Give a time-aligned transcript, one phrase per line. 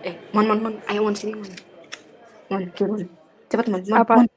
[0.00, 1.50] Eh, Mon, Mon, Mon, ayo Mon sini Mon.
[2.48, 3.04] Mon, turun.
[3.52, 4.00] Cepat Mon, Mon.
[4.00, 4.24] Apa?
[4.24, 4.28] Mon.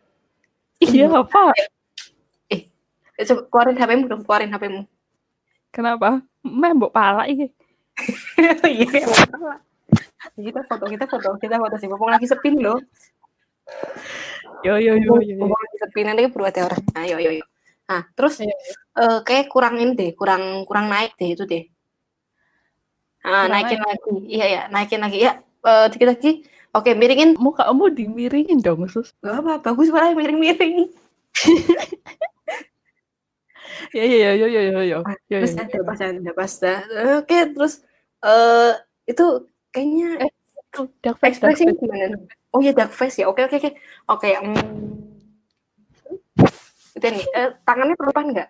[0.83, 1.55] Iya apa?
[2.51, 2.67] Eh,
[3.23, 4.81] coba keluarin HP-mu dong, keluarin HP-mu.
[5.71, 6.19] Kenapa?
[6.43, 7.47] Membok pala ini.
[8.67, 9.05] Iya,
[10.31, 11.87] kita foto, kita foto, kita foto sih.
[11.91, 12.79] Mumpung lagi sepi nih loh.
[14.63, 15.43] Yo yo yo yo.
[15.43, 15.45] yo.
[15.51, 16.83] Lagi sepi nanti perlu ada orang.
[16.95, 17.45] Nah, yo yo yo.
[17.83, 18.55] Nah, terus Iya,
[18.95, 21.63] eh, kayak kurang ini deh, kurang kurang naik deh itu deh.
[23.23, 24.15] Nah, naikin lagi.
[24.27, 25.17] Iya ya, naikin lagi.
[25.19, 26.31] Ya, eh, dikit lagi.
[26.73, 27.37] Oke, miringin.
[27.37, 29.13] Muka kamu dimiringin dong, sus.
[29.21, 30.89] Gak apa, bagus malah miring-miring.
[33.93, 34.99] Ya ya ya yo yo yo yo.
[35.29, 35.61] Yo, Terus yo.
[35.61, 36.53] ada pas ada pas.
[37.21, 37.73] Oke, terus
[38.25, 38.73] eh
[39.05, 39.25] itu
[39.73, 40.31] kayaknya Eh,
[41.01, 41.81] dark face, dark ekspresinya face.
[41.81, 42.15] gimana?
[42.53, 43.25] Oh ya dark face ya.
[43.27, 43.71] Oke oke oke.
[44.07, 44.29] Oke.
[46.93, 47.25] Itu nih.
[47.33, 48.49] eh, tangannya perlu pan nggak?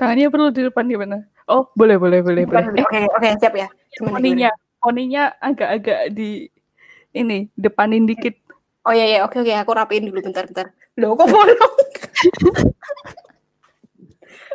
[0.00, 1.28] Tangannya perlu di depan gimana?
[1.46, 2.64] Oh, boleh boleh boleh boleh.
[2.80, 3.68] Oke oke siap ya.
[3.92, 6.48] Gimana, Poninya, poninya agak-agak di
[7.12, 8.32] ini depanin dikit.
[8.82, 10.72] Oh iya iya oke oke aku rapiin dulu bentar bentar.
[10.96, 11.62] Loh kok bolong?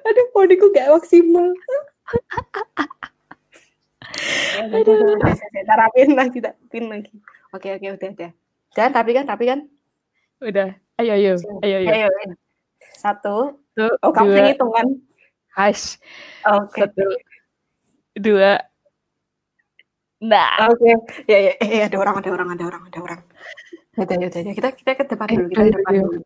[0.07, 1.53] Aduh poniku gak maksimal.
[4.73, 5.17] Aduh.
[5.67, 7.13] Rapiin lagi, rapiin lagi.
[7.51, 8.31] Oke oke udah udah.
[8.73, 9.59] Dan tapi kan tapi kan.
[10.39, 10.69] Udah.
[10.97, 11.89] Ayo ayo ayo ayo.
[11.91, 12.07] Ayo.
[12.93, 13.61] Satu.
[13.73, 14.87] Satu, Oh kamu dua, hitung kan?
[15.53, 15.97] hash.
[16.43, 16.81] Oke.
[16.81, 17.05] Satu,
[18.15, 18.61] dua.
[20.17, 20.97] Nah, Oke,
[21.29, 23.21] ya, ya, eh, ada orang, ada orang, ada orang, ada orang.
[23.93, 24.53] Udah, udah, udah.
[24.53, 26.19] Kita, kita ke depan Eh, dulu, kita ke depan dulu.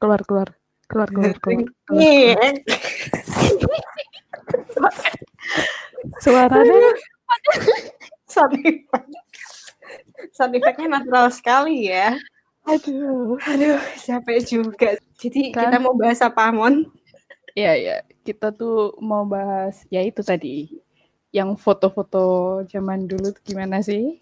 [0.00, 0.48] keluar keluar
[0.88, 1.68] keluar keluar keluar.
[1.84, 2.00] keluar.
[2.00, 2.36] Iya.
[6.18, 6.90] Suaranya
[8.32, 9.08] Sound effect.
[10.36, 12.16] Sound effect-nya natural sekali ya.
[12.68, 13.40] aduh.
[13.40, 14.90] Aduh, capek juga.
[15.16, 15.72] Jadi Kan?
[15.72, 16.84] kita mau bahas apa, Mon?
[17.56, 20.68] Ya ya, kita tuh mau bahas ya itu tadi
[21.32, 24.20] yang foto-foto zaman dulu tuh gimana sih?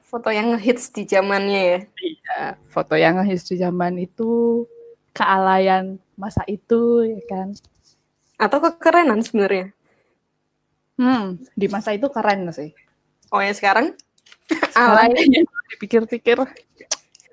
[0.00, 1.78] Foto yang hits di zamannya ya.
[2.02, 2.40] Iya,
[2.72, 4.64] foto yang hits di zaman itu
[5.12, 7.48] kealayan masa itu ya kan.
[8.40, 9.70] Atau kekerenan sebenarnya.
[11.00, 12.76] Hmm, di masa itu keren sih.
[13.32, 13.96] Oh ya sekarang?
[14.76, 15.16] Alay.
[15.16, 16.36] kayaknya dipikir-pikir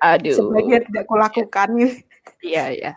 [0.00, 0.32] aduh.
[0.32, 1.68] Sebagian tidak kulakukan.
[2.40, 2.92] Iya, iya.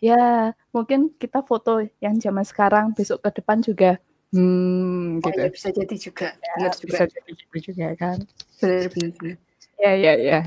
[0.00, 3.96] Ya, mungkin kita foto yang zaman sekarang besok ke depan juga
[4.30, 5.40] hmm Oh, gitu.
[5.42, 6.28] ya, bisa jadi juga.
[6.38, 6.86] Benar juga.
[6.86, 8.18] Bisa jadi gitu juga kan.
[8.62, 9.36] Benar, benar, benar.
[9.80, 10.40] Ya, ya, ya.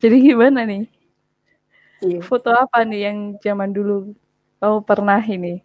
[0.00, 0.84] Jadi gimana nih?
[2.00, 2.20] Iya.
[2.24, 4.12] Foto apa nih yang zaman dulu
[4.60, 5.60] kau pernah ini?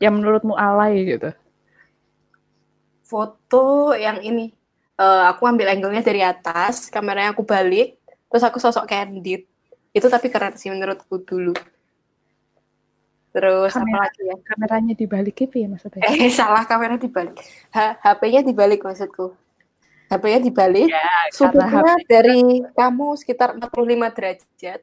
[0.00, 1.30] Yang menurutmu alay gitu?
[3.12, 4.48] Foto yang ini.
[4.96, 8.00] Eh, aku ambil angle-nya dari atas kameranya aku balik
[8.32, 9.44] terus aku sosok candid.
[9.92, 11.52] Itu tapi keren sih menurutku dulu.
[13.32, 14.00] Terus apa Kamera.
[14.08, 14.36] lagi ya?
[14.44, 16.04] Kameranya dibalik gitu ya maksudnya?
[16.08, 17.36] eh salah kamera dibalik.
[17.72, 19.32] H- HP-nya dibalik maksudku.
[20.12, 20.88] HP-nya dibalik.
[20.92, 24.80] Ya, sudutnya dari kamu sekitar 45 derajat.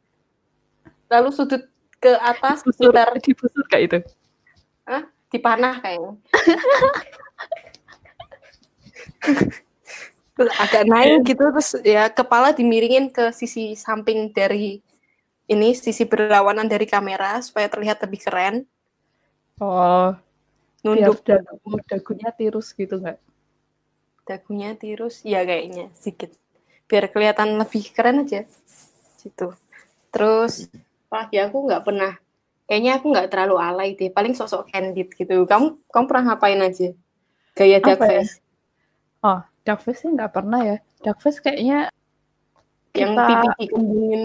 [1.09, 1.63] Lalu sudut
[2.01, 3.99] ke atas Dibusur, sekitar dibusur kayak itu.
[5.29, 6.17] dipanah kayaknya
[10.39, 14.79] terus agak naik gitu terus ya kepala dimiringin ke sisi samping dari
[15.49, 18.55] ini sisi berlawanan dari kamera supaya terlihat lebih keren.
[19.57, 20.13] Oh,
[20.85, 21.25] nunduk.
[21.25, 23.17] Dagu, dagunya tirus gitu nggak?
[24.29, 26.29] dagunya tirus ya kayaknya sedikit.
[26.85, 28.45] Biar kelihatan lebih keren aja
[29.25, 29.57] gitu.
[30.13, 30.69] Terus
[31.09, 32.13] apalagi aku nggak pernah
[32.69, 35.49] kayaknya aku nggak terlalu alay deh paling sosok candid gitu.
[35.49, 36.93] Kamu kamu pernah ngapain aja?
[37.57, 38.21] Gaya dark ya?
[38.21, 38.37] face
[39.19, 40.77] Oh, dark face sih nggak pernah ya.
[41.03, 41.91] Dark face kayaknya
[42.95, 44.23] yang kita- pipi dikembungin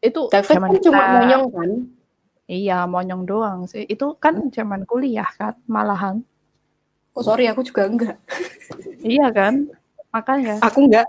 [0.00, 1.70] itu dark face zaman kan cuma kita- monyong kan
[2.50, 3.86] Iya, monyong doang sih.
[3.86, 6.26] Itu kan zaman kuliah kan, malahan.
[7.10, 8.16] oh sorry aku juga enggak
[9.06, 9.66] Iya kan?
[10.10, 10.58] Makanya.
[10.58, 11.06] aku enggak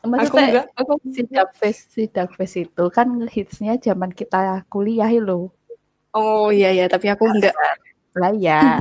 [0.00, 4.64] aku Maksudnya enggak aku si dark face, si dark face itu kan hitsnya zaman kita
[4.66, 5.52] kuliah lo.
[6.10, 7.52] oh iya ya tapi aku enggak
[8.16, 8.80] Lah ya.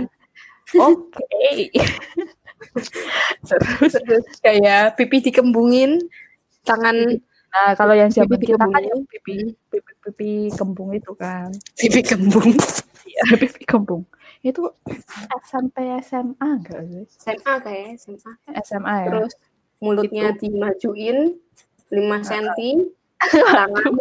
[0.79, 1.69] Oke.
[3.49, 5.99] Terus, terus kayak pipi dikembungin
[6.67, 7.17] tangan
[7.49, 8.89] nah kalau yang zaman Pipi kita kan dikembungin.
[8.93, 9.37] yang pipi,
[9.73, 11.49] pipi, pipi kembung itu kan.
[11.73, 12.53] pipi kembung
[13.09, 14.03] Iya, pipi kembung.
[14.45, 14.69] Itu
[15.49, 17.03] sampai SMA enggak sih?
[17.09, 19.07] SMA kayak SMA SMA ya.
[19.09, 19.33] terus
[19.79, 21.39] mulutnya dimajuin
[21.89, 22.77] 5 cm
[23.55, 23.93] tangan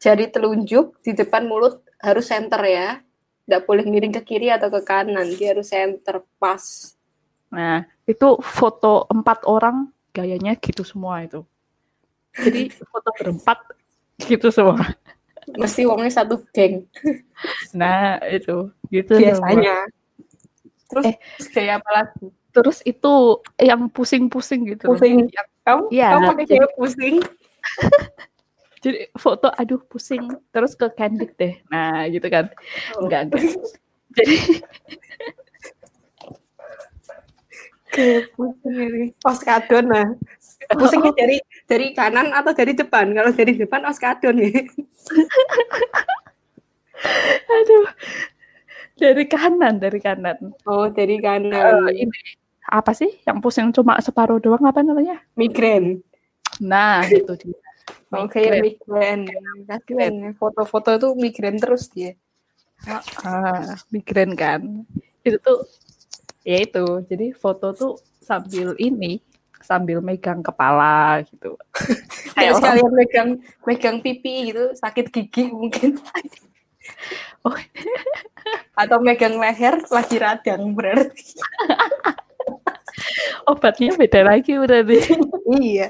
[0.00, 3.04] jari telunjuk di depan mulut harus center ya
[3.44, 6.60] nggak boleh miring ke kiri atau ke kanan dia harus center pas
[7.50, 11.42] Nah, itu foto empat orang gayanya gitu semua itu.
[12.32, 13.58] Jadi foto berempat
[14.22, 14.78] gitu semua.
[15.50, 16.86] Mesti wongnya satu geng
[17.74, 19.22] Nah, itu gitu semua.
[19.50, 19.76] biasanya.
[20.86, 21.16] Terus Eh.
[21.50, 22.26] kayak apa lagi?
[22.50, 23.14] Terus itu
[23.58, 24.86] yang pusing-pusing gitu.
[24.86, 25.26] Pusing.
[25.26, 27.16] Yang- Kamu, Iya, kamu pakai jadi- pusing.
[28.82, 31.58] jadi foto aduh pusing terus ke candid deh.
[31.68, 32.50] Nah, gitu kan.
[32.98, 33.42] Enggak, enggak.
[34.16, 34.34] Jadi
[37.90, 39.04] Kayak pusing ini.
[39.26, 40.08] Oskadon nah.
[40.70, 43.10] Pusingnya dari dari kanan atau dari depan?
[43.10, 44.50] Kalau dari depan oskadon ya.
[47.58, 47.86] aduh.
[49.00, 50.52] Dari kanan, dari kanan.
[50.68, 51.88] Oh, dari kanan.
[51.88, 52.12] ini
[52.70, 55.18] apa sih yang pusing cuma separuh doang apa namanya?
[55.34, 56.04] Migren.
[56.62, 57.58] Nah, itu dia.
[58.30, 59.24] Kayak Migren.
[59.26, 59.66] migren.
[59.66, 60.30] Kasihan ya.
[60.38, 62.14] Foto-foto tuh migren terus dia.
[63.26, 64.86] Ah, migren kan.
[65.24, 65.66] Itu tuh
[66.44, 67.04] ya itu.
[67.06, 69.20] Jadi foto tuh sambil ini
[69.60, 71.54] sambil megang kepala gitu.
[72.36, 73.30] Kayak sekalian megang
[73.68, 75.96] megang pipi gitu, sakit gigi mungkin.
[77.40, 77.56] Oh.
[78.76, 81.38] Atau megang leher lagi radang berarti.
[83.50, 84.98] obatnya beda lagi berarti.
[85.56, 85.88] iya.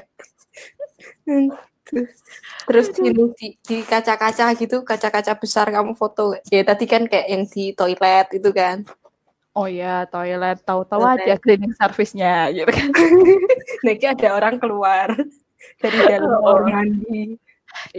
[2.67, 6.39] Terus, ini di, di kaca-kaca gitu, kaca-kaca besar kamu foto.
[6.47, 8.87] Ya tadi kan kayak yang di toilet itu kan.
[9.51, 12.87] Oh ya, toilet tahu-tahu aja cleaning service-nya gitu kan.
[13.85, 15.11] Nanti ada orang keluar
[15.83, 16.63] dari dalam Oh.
[16.63, 17.35] mandi,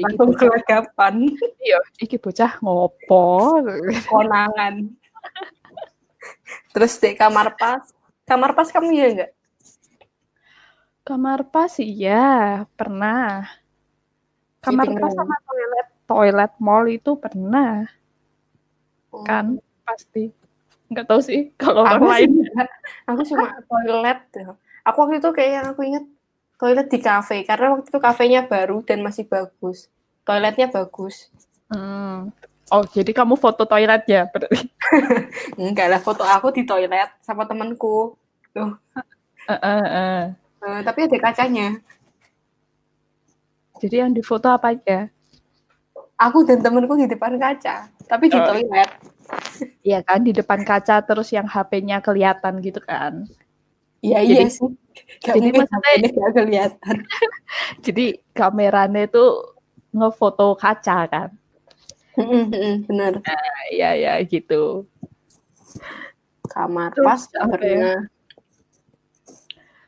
[0.00, 1.28] langsung kelagapan,
[1.60, 3.60] iya, iki bocah ngopo.
[4.08, 4.88] konangan.
[6.72, 7.84] Terus di kamar pas,
[8.24, 9.32] kamar pas kamu ya enggak?
[11.04, 13.44] Kamar pas iya, pernah.
[14.64, 17.84] Kamar pas sama toilet toilet mall itu pernah
[19.28, 20.32] kan pasti.
[20.92, 22.44] Nggak tahu sih kalau aku lain.
[23.08, 24.20] aku cuma toilet
[24.84, 26.04] aku waktu itu kayak yang aku ingat
[26.60, 29.88] toilet di kafe karena waktu itu kafenya baru dan masih bagus
[30.22, 31.32] toiletnya bagus
[31.72, 32.28] Hmm.
[32.68, 34.28] Oh, jadi kamu foto toilet ya?
[34.28, 34.68] Berarti.
[35.56, 38.12] enggak lah foto aku di toilet sama temanku
[38.52, 38.76] tuh
[39.48, 40.22] Eh, eh, eh.
[40.62, 41.80] Eh, tapi ada kacanya
[43.82, 45.10] Jadi yang difoto apa aja?
[46.22, 48.46] Aku dan temanku di depan kaca tapi di Oh.
[48.46, 48.90] toilet
[49.80, 53.24] Iya kan, di depan kaca terus yang HP-nya kelihatan gitu kan.
[53.98, 54.68] iya Jadi- iya sih
[55.24, 56.96] Gak jadi maksudnya- nggak kelihatan
[57.86, 59.24] Jadi kameranya itu
[59.90, 61.30] ngefoto kaca kan.
[62.12, 63.12] Mm, bener
[63.70, 64.84] Iya, ya gitu.
[66.44, 67.40] kamar Terus pas ya?
[67.46, 67.98] pernah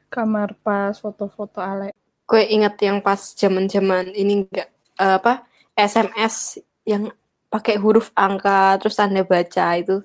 [0.08, 1.90] Kamar pas foto-foto ale.
[2.24, 7.10] gue ingat yang pas zaman zaman ini enggak eh, apa SMS yang
[7.50, 10.02] pakai huruf angka terus tanda baca itu.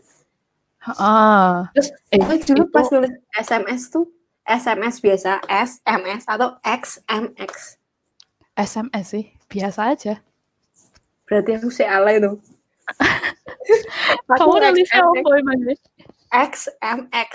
[0.97, 4.07] Ah, terus eh, dulu itu- pas nulis SMS tuh
[4.47, 7.77] SMS biasa SMS atau XMX
[8.57, 10.13] SMS sih, biasa aja.
[11.29, 12.41] berarti aku si alay tuh.
[14.39, 15.59] Kamu nulisnya XMX, apa emang?
[16.33, 17.31] XMX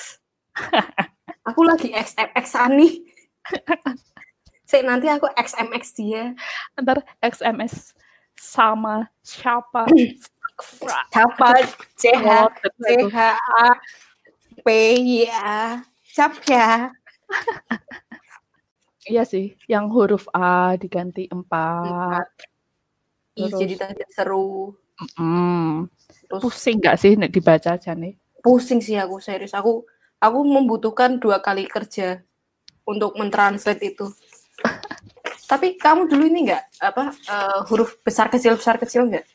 [1.44, 2.92] aku lagi XMX nih.
[4.69, 6.32] Sik, nanti aku XMX dia.
[6.81, 7.92] Ntar XMS
[8.36, 9.86] sama siapa?
[11.10, 11.48] siapa
[11.98, 13.06] CH Oh, betul itu.
[13.10, 13.69] CH A
[14.62, 14.66] P
[15.02, 16.94] Y A siapa
[19.04, 22.25] Iya sih, yang huruf A diganti empat.
[23.36, 24.72] Terus- jadi tadi seru.
[25.20, 25.91] Hmm.
[26.31, 28.17] Terus Pusing nggak sih nek dibaca aja nih?
[28.41, 29.53] pusing sih aku serius.
[29.56, 29.84] Aku
[30.20, 32.20] aku membutuhkan dua kali kerja
[32.84, 34.08] untuk mentranslate itu.
[35.44, 39.27] Tapi kamu dulu ini enggak apa eh, huruf besar kecil besar kecil enggak?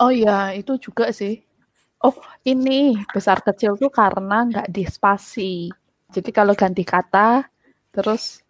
[0.00, 1.44] Oh iya, itu juga sih.
[2.00, 2.16] Oh,
[2.48, 5.68] ini besar kecil tuh karena nggak dispasi.
[6.08, 7.44] Jadi kalau ganti kata,
[7.92, 8.40] terus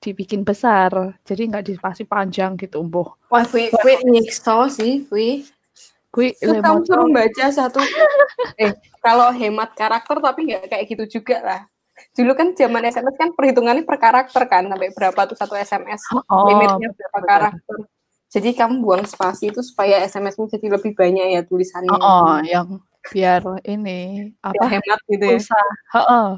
[0.00, 1.12] dibikin besar.
[1.20, 3.12] Jadi nggak dispasi panjang gitu, umbuh.
[3.28, 5.44] Wah, gue gue nyiksa sih, gue.
[6.08, 7.84] Kui Terus kamu suruh baca satu.
[8.64, 8.72] eh,
[9.04, 11.60] kalau hemat karakter tapi nggak kayak gitu juga lah.
[12.16, 16.00] Dulu kan zaman SMS kan perhitungannya per karakter kan sampai berapa tuh satu SMS.
[16.12, 17.28] oh, limitnya berapa betul.
[17.28, 17.76] karakter.
[18.26, 21.94] Jadi kamu buang spasi itu supaya SMS-mu jadi lebih banyak ya tulisannya.
[21.94, 25.38] oh, oh, yang biar ini Biar apa hemat gitu ya.
[25.38, 25.60] pulsa.
[25.94, 26.28] Heeh.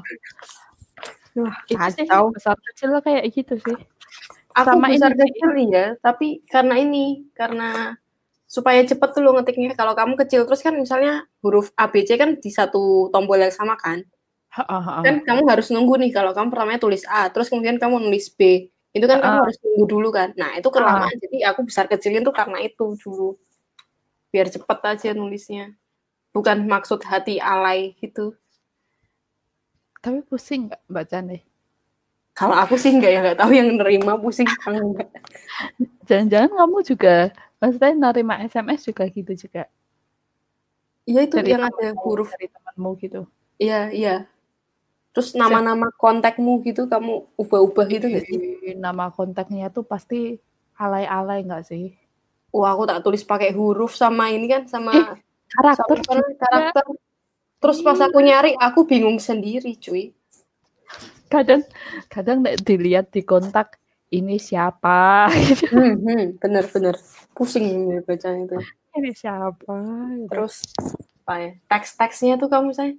[1.39, 2.29] Wah, Itu sih kacau.
[2.33, 3.77] besar kecil kayak gitu sih.
[4.57, 7.95] Aku Sama besar ini kecil ya, tapi karena ini, karena
[8.49, 9.77] supaya cepet tuh lo ngetiknya.
[9.77, 14.01] Kalau kamu kecil terus kan misalnya huruf ABC kan di satu tombol yang sama kan.
[14.49, 14.81] Heeh.
[15.05, 18.67] Kan kamu harus nunggu nih kalau kamu pertamanya tulis A, terus kemudian kamu nulis B.
[18.89, 19.43] Itu kan kamu Ah.
[19.45, 20.33] harus nunggu dulu kan.
[20.33, 21.13] Nah, itu kelamaan.
[21.21, 23.37] Jadi aku besar kecilin tuh karena itu dulu.
[24.33, 25.77] Biar cepet aja nulisnya.
[26.33, 28.33] Bukan maksud hati alay gitu.
[30.01, 31.41] Tapi pusing nggak baca nih?
[32.33, 35.09] Kalau aku sih enggak ya, enggak tahu yang nerima pusing enggak.
[36.07, 37.15] Jangan-jangan kamu juga
[37.59, 39.67] maksudnya nerima SMS juga gitu juga.
[41.03, 42.31] Iya itu Dari yang ada huruf.
[42.33, 43.21] dari temanmu gitu.
[43.59, 44.15] Iya, iya.
[45.09, 48.37] Terus nama-nama kontakmu gitu kamu ubah-ubah gitu nggak sih?
[48.61, 50.37] Ih, Nama kontaknya tuh pasti
[50.77, 51.97] alay-alay nggak sih?
[52.53, 55.17] Wah, aku tak tulis pakai huruf sama ini kan sama Eh,
[55.49, 56.85] Karakter sama karakter.
[57.59, 60.13] Terus pas aku nyari, aku bingung sendiri, cuy.
[61.29, 61.61] kadang
[62.09, 63.77] kadang dilihat di kontak
[64.09, 65.29] ini siapa.
[65.69, 66.95] Hmm, hmm, bener-bener
[67.37, 68.57] pusing ini bacanya itu.
[68.97, 69.77] ini siapa.
[70.29, 70.65] Terus
[71.25, 71.51] apa ya?
[71.69, 72.93] Teks-teksnya tuh kamu saya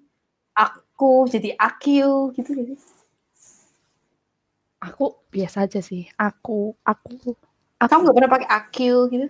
[0.55, 0.79] aku
[1.29, 2.75] jadi aku gitu gitu.
[4.81, 7.37] aku biasa aja sih aku aku
[7.81, 9.27] Kamu nggak pernah pakai aku gitu?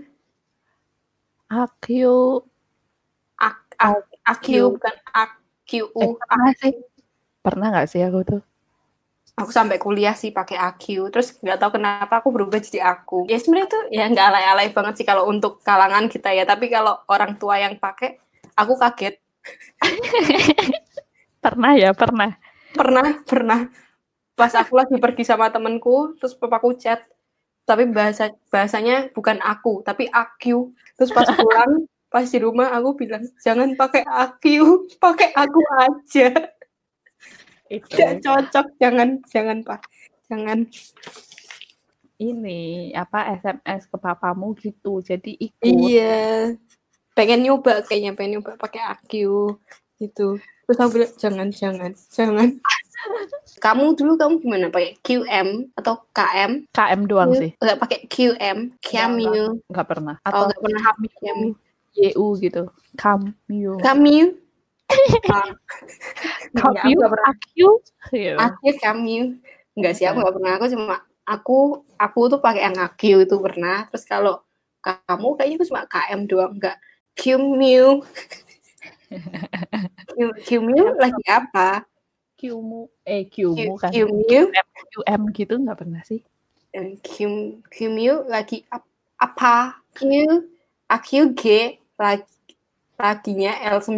[1.51, 2.43] aku
[3.41, 5.81] Ak, ak, aku bukan aku.
[5.97, 6.75] eh, pernah sih
[7.41, 8.43] pernah nggak sih aku tuh
[9.41, 11.09] Aku sampai kuliah sih pakai aku.
[11.09, 13.25] Terus nggak tahu kenapa aku berubah jadi aku.
[13.25, 16.45] Ya sebenarnya tuh ya nggak alay-alay banget sih kalau untuk kalangan kita ya.
[16.45, 18.21] Tapi kalau orang tua yang pakai,
[18.53, 19.17] aku kaget.
[21.41, 22.37] pernah ya pernah
[22.71, 23.61] Pernah, pernah.
[24.39, 27.03] Pas aku lagi pergi sama temenku, terus papaku chat.
[27.67, 30.71] Tapi bahasa bahasanya bukan aku, tapi aku.
[30.97, 36.31] Terus pas pulang, pas di rumah aku bilang, jangan pakai aku, pakai aku aja.
[37.71, 39.83] itu Tidak cocok, jangan, jangan pak,
[40.27, 40.67] jangan.
[42.21, 46.53] ini apa SMS ke papamu gitu jadi ikut Iya.
[47.17, 49.57] Pengen nyoba kayaknya, pengen nyoba pakai aku
[49.97, 50.37] gitu.
[50.71, 52.49] Terus aku bilang jangan, jangan, jangan.
[53.67, 56.71] kamu dulu kamu gimana pakai QM atau KM?
[56.71, 59.59] KM doang sih Enggak pakai QM, Camille.
[59.67, 61.57] nggak pernah Oh, atau nggak pernah Camille Camille.
[61.99, 62.63] YU gitu
[62.95, 64.39] Camille Camille.
[65.35, 65.51] Ah,
[66.55, 67.27] Camille aku nggak pernah.
[67.35, 67.69] Aku
[68.15, 68.39] gitu.
[68.39, 69.29] Akhir Camille.
[69.75, 70.53] Enggak sih, aku nggak pernah.
[70.55, 70.97] Aku cuma
[71.27, 71.59] aku
[71.99, 73.91] aku tuh pakai yang aku itu pernah.
[73.91, 74.39] Terus kalau
[74.87, 76.79] kamu kayaknya aku cuma KM doang, enggak
[77.19, 78.07] Camille.
[80.47, 81.85] Camille lagi apa?
[82.39, 83.93] Qmu eh Qmu kan.
[83.93, 84.51] Camille.
[84.95, 86.23] QM gitu nggak pernah sih.
[86.71, 88.87] Dan Kim Kimil lagi ap-
[89.19, 89.83] apa?
[89.95, 91.45] Q G
[91.99, 92.25] lagi
[93.01, 93.97] laginya L9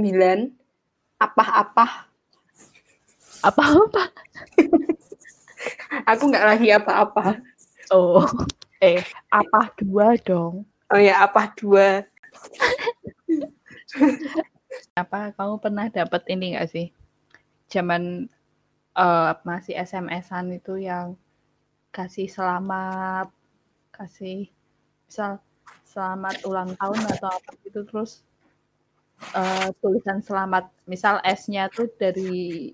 [1.18, 2.06] apa-apa
[3.42, 4.02] apa apa
[6.06, 7.42] aku nggak lagi apa-apa.
[7.90, 8.22] Oh
[8.82, 10.66] eh apa dua dong.
[10.90, 12.02] Oh ya apa dua
[15.12, 16.88] apa kamu pernah dapat ini nggak sih?
[17.68, 18.24] Zaman
[18.96, 21.20] eh, masih SMS-an itu yang
[21.92, 23.28] kasih selamat
[23.92, 24.48] kasih
[25.04, 25.36] misal
[25.84, 28.24] selamat ulang tahun atau apa gitu terus
[29.36, 30.72] eh, tulisan selamat.
[30.88, 32.72] Misal S-nya tuh dari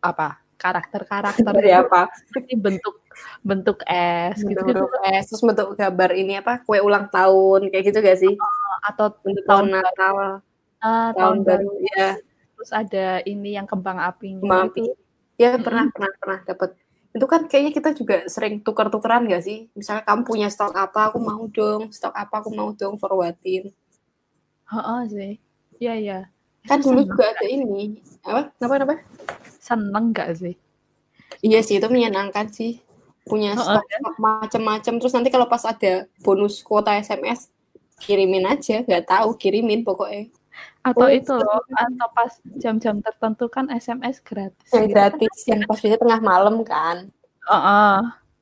[0.00, 0.40] apa?
[0.56, 2.08] Karakter-karakter dari itu apa?
[2.56, 3.04] Bentuk
[3.44, 6.64] bentuk S gitu, bentuk huruf S terus bentuk gambar ini apa?
[6.64, 8.32] Kue ulang tahun kayak gitu gak sih?
[8.88, 10.16] Atau bentuk tahun tahun Natal
[10.80, 12.16] ah, tahun baru ya
[12.56, 14.92] terus ada ini yang kembang apinya Kembang itu
[15.40, 16.70] ya pernah pernah pernah dapat
[17.10, 19.66] itu kan kayaknya kita juga sering tukar-tukeran gak sih?
[19.74, 21.90] Misalnya kamu punya stok apa aku mau dong.
[21.90, 23.74] Stok apa aku mau dong forwardin.
[24.70, 25.32] Heeh sih.
[25.82, 26.18] Iya iya.
[26.70, 27.98] Kan dulu juga ada ini.
[28.22, 28.54] Apa?
[28.54, 28.94] Kenapa kenapa?
[29.58, 30.54] Seneng gak sih?
[31.42, 32.78] Iya sih itu menyenangkan sih.
[33.26, 37.50] Punya stok stok macam-macam terus nanti kalau pas ada bonus kuota SMS
[37.98, 38.86] kirimin aja.
[38.86, 40.30] Nggak tahu kirimin pokoknya
[40.80, 44.94] atau Oh, itu loh atau pas jam-jam tertentu kan SMS gratis yang gitu.
[44.96, 46.96] gratis yang pas biasanya tengah malam kan
[47.50, 47.96] Heeh.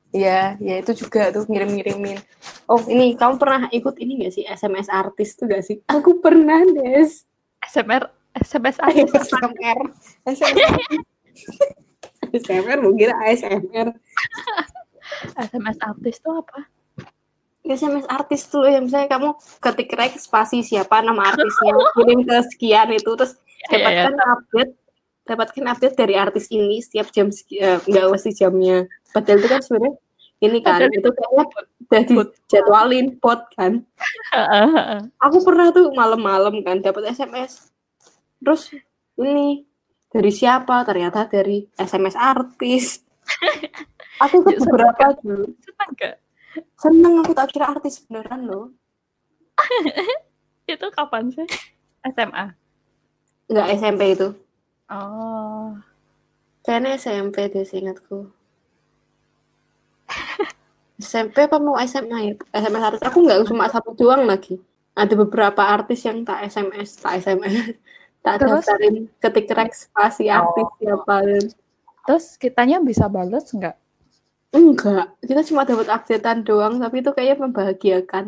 [0.09, 2.17] Iya, ya itu juga tuh ngirim-ngirimin.
[2.65, 5.85] Oh, ini kamu pernah ikut ini gak sih SMS artis tuh gak sih?
[5.85, 7.29] Aku pernah, Des.
[7.61, 9.79] SMR SMS aja ASMR.
[10.25, 10.73] ASMR.
[12.33, 13.93] ASMR mau kira ASMR.
[15.37, 16.65] SMS artis tuh apa
[17.75, 19.29] SMS artis tuh yang misalnya kamu
[19.61, 24.71] ketik rek spasi siapa nama artisnya, kirim ke sekian itu terus Iya, iya, dapatkan update
[25.29, 28.87] dapatkan update dari artis ini setiap jam eh, nggak mesti jamnya.
[29.13, 29.93] Padahal itu kan sebenarnya
[30.39, 31.43] ini kan Padahal itu kayaknya
[31.89, 33.83] udah dijadwalin pot kan.
[35.21, 37.69] Aku pernah tuh malam-malam kan dapat SMS
[38.39, 38.71] terus
[39.19, 39.67] ini
[40.09, 40.87] dari siapa?
[40.87, 43.03] Ternyata dari SMS artis.
[44.23, 45.55] Aku seneng beberapa dulu
[46.77, 48.65] seneng aku tak kira artis beneran loh.
[50.71, 51.47] Itu kapan sih?
[52.15, 52.55] SMA
[53.49, 54.29] nggak SMP itu.
[54.93, 55.73] Oh.
[56.61, 58.29] Kayaknya SMP deh seingatku
[61.01, 62.33] SMP apa mau SMA ya?
[62.53, 64.61] SMS artis aku nggak cuma satu doang lagi.
[64.93, 67.73] Ada beberapa artis yang tak SMS tak SMS
[68.25, 68.61] tak Terus?
[68.61, 70.77] daftarin ketik spasi artis Oh.
[70.77, 71.15] siapa.
[71.25, 71.43] Dan
[72.05, 73.75] terus kitanya bisa bales nggak
[74.49, 78.25] Enggak, kita cuma dapat updatean doang, tapi itu kayaknya membahagiakan.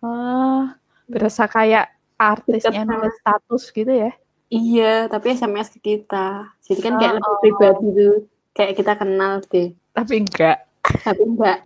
[0.00, 4.16] Ah, berasa kayak artisnya nulis status gitu ya.
[4.48, 6.48] Iya, tapi SMS ke kita.
[6.64, 7.20] Jadi kan kayak Oh.
[7.20, 8.16] lebih pribadi tuh.
[8.56, 9.68] Kayak kita kenal deh.
[9.92, 10.56] Tapi enggak.
[11.04, 11.58] Tapi enggak.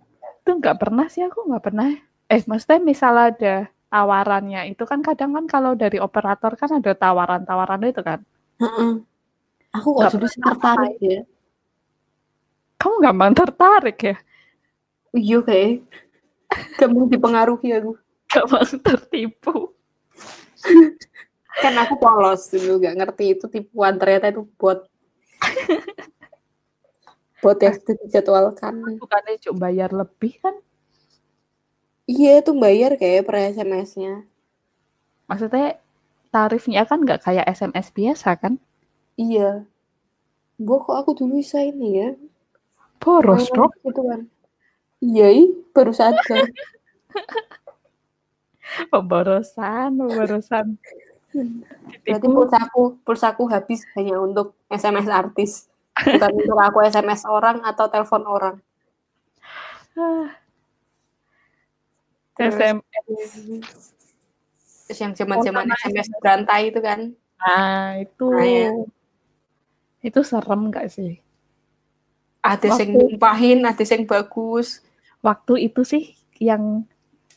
[0.43, 1.87] Itu enggak pernah sih aku enggak pernah.
[2.27, 7.87] Eh, maksudnya misal ada tawarannya itu kan kadang kan kalau dari operator kan ada tawaran-tawaran
[7.87, 8.19] itu kan.
[8.59, 8.99] Heeh.
[9.79, 11.21] Aku Nggak kok dulu tertarik ya.
[12.79, 14.15] Kamu gampang tertarik ya?
[15.11, 15.83] Iya kayak.
[16.79, 17.99] Gampang dipengaruhi aku.
[18.31, 19.75] Gampang tertipu.
[21.59, 23.99] Kan aku polos dulu, gak ngerti itu tipuan.
[23.99, 24.87] Ternyata itu bot.
[27.43, 28.95] bot yang dijadwalkan.
[28.95, 30.55] Bukannya cuma bayar lebih kan?
[32.09, 34.25] Iya, itu bayar kayak per SMS-nya.
[35.29, 35.77] Maksudnya
[36.33, 38.57] tarifnya kan nggak kayak SMS biasa kan?
[39.13, 39.67] Iya.
[40.57, 42.09] Bu, kok aku dulu bisa ini ya?
[42.99, 43.71] Boros Oh, dong.
[43.81, 44.21] Gitu kan.
[44.99, 46.19] Iya, ih, baru sadar.
[48.91, 50.77] Pemborosan, pemborosan.
[52.05, 55.51] Berarti pulsaku, pulsaku habis hanya untuk SMS artis.
[55.95, 58.55] Bukan untuk aku SMS orang atau telepon orang.
[59.97, 60.29] Ah,
[62.37, 63.29] Terus- SMS.
[64.85, 66.99] Terus yang zaman-zaman Oh, SMS berantai itu kan.
[67.39, 68.69] Nah, itu Nah, ya.
[70.01, 71.21] itu serem nggak sih?
[72.39, 74.67] Ada yang Waktu- nyumpahin, ada yang bagus.
[75.19, 76.03] Waktu itu sih
[76.39, 76.87] yang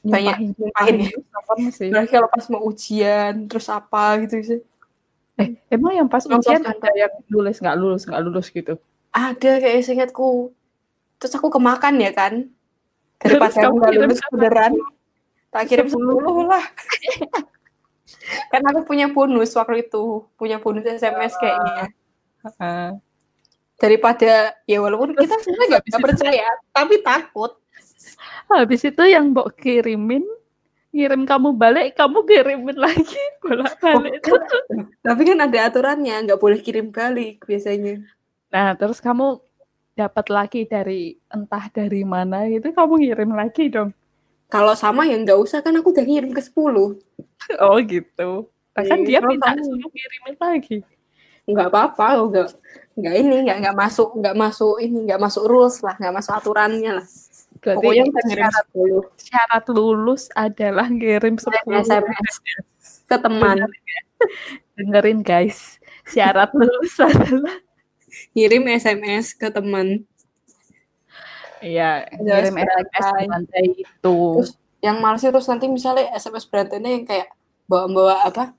[0.02, 1.08] Banyak nyumpahin nyumpahin ya.
[1.10, 1.88] serem sih.
[1.90, 4.60] Berarti kalau pas mau ujian, terus apa gitu sih.
[5.38, 8.78] Eh, emang yang pas ujian ada yang lulus nggak lulus nggak lulus gitu?
[9.10, 10.54] Ada kayak seingatku.
[11.18, 12.50] Terus aku kemakan ya kan.
[13.18, 14.72] Terus Daripada aku nggak lulus beneran.
[15.52, 15.98] Tak kirim 10.
[15.98, 16.64] 10 lah.
[18.52, 20.26] kan aku punya bonus waktu itu.
[20.34, 21.90] Punya bonus SMS kayaknya.
[22.42, 22.88] Heeh.
[23.82, 26.46] Daripada, ya walaupun kita sebenarnya nggak bisa percaya.
[26.70, 27.58] Tapi takut.
[28.46, 30.22] Habis itu yang mbok kirimin
[30.94, 34.22] ngirim kamu balik, kamu kirimin lagi bolak-balik.
[35.02, 36.14] Tapi kan ada aturannya.
[36.30, 38.06] Nggak boleh kirim balik biasanya.
[38.54, 39.42] Nah, terus kamu
[39.98, 43.90] dapat lagi dari entah dari mana gitu, kamu ngirim lagi dong.
[44.46, 45.58] Kalau sama ya nggak usah.
[45.58, 46.54] Kan aku udah kirim ke 10.
[47.58, 48.46] Oh gitu.
[48.78, 50.78] Kan dia minta kamu- suruh kirimin lagi.
[51.42, 52.46] nggak apa-apa nggak
[52.92, 56.92] nggak ini nggak nggak masuk nggak masuk ini nggak masuk rules lah nggak masuk aturannya
[57.00, 57.06] lah.
[57.62, 62.34] Berarti pokoknya ngirim syarat, 10 syarat lulus adalah ngirim 10 SMS
[63.06, 63.56] ke teman.
[64.76, 65.78] Dengerin guys,
[66.10, 67.56] syarat lulus adalah
[68.34, 70.02] kirim SMS ke teman.
[71.62, 73.66] Iya, ngirim SMS berantai.
[73.78, 74.18] itu.
[74.42, 74.52] Terus
[74.82, 77.30] yang malas terus nanti misalnya SMS berantainya yang kayak
[77.70, 78.58] bawa-bawa apa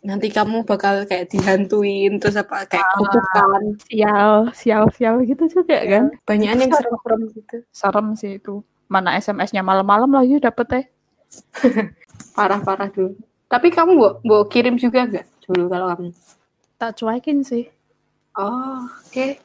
[0.00, 2.96] nanti kamu bakal kayak dihantuin terus apa kayak Ah.
[2.96, 6.04] kutukan Sial, sial, sial gitu juga kan.
[6.24, 8.64] banyak yang serem-serem gitu Serem sih itu.
[8.86, 10.84] Mana SMS-nya malam-malam lagi dapet teh.
[12.34, 13.14] parah-parah dulu
[13.46, 16.10] tapi kamu mau mau kirim juga nggak dulu kalau kamu
[16.74, 17.66] Tak cuekin sih.
[18.34, 19.38] oh oke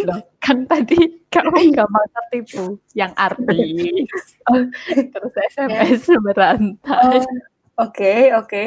[0.00, 0.96] Loh, kan tadi
[1.28, 2.64] kamu nggak mau tertipu
[2.94, 4.08] yang artis.
[5.12, 7.20] Terus SMS berantai.
[7.20, 7.26] Oh,
[7.78, 8.62] Oke, oke.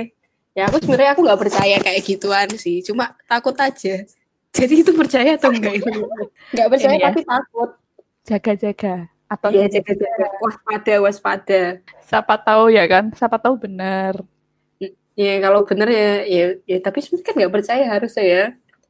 [0.52, 2.80] Ya aku sebenarnya aku nggak percaya kayak gituan sih.
[2.84, 4.04] Cuma takut aja.
[4.52, 5.92] Jadi itu percaya atau enggak itu?
[6.52, 7.08] Nggak percaya Ini ya.
[7.12, 7.70] tapi takut.
[8.28, 8.96] Jaga-jaga.
[9.32, 10.28] Atau Iya, jaga-jaga.
[10.44, 11.62] Waspada, waspada.
[12.04, 13.16] siapa tahu ya kan?
[13.16, 14.20] Siapa tahu benar.
[15.16, 18.44] Ya kalau bener ya, ya, ya tapi sebenarnya kan nggak percaya harusnya ya.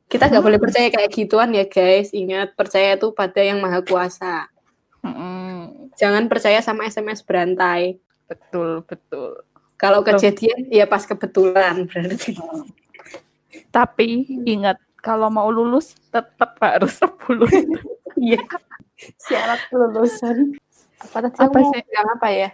[0.09, 2.09] Kita nggak boleh percaya kayak gituan ya guys.
[2.09, 4.49] Ingat, percaya tuh pada yang maha kuasa.
[5.01, 5.89] Mm-mm.
[5.97, 7.97] Jangan percaya sama SMS berantai.
[8.25, 9.45] Betul, betul.
[9.81, 12.37] Kalau kejadian, ya pas kebetulan berarti.
[13.73, 17.79] Tapi ingat kalau mau lulus tetap harus 10 itu.
[18.21, 18.43] Iya.
[19.17, 20.53] Syarat kelulusan.
[21.01, 21.81] Apa tadi Apa aku mau sih?
[21.89, 22.49] bilang apa ya?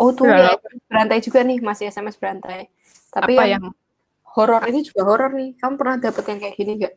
[0.00, 2.72] Oh tuh Bilang ya, berantai juga nih, masih SMS berantai.
[3.12, 3.76] Tapi Apa yang, yang
[4.24, 5.52] horor ini juga horor nih.
[5.60, 6.94] Kamu pernah dapet yang kayak gini nggak?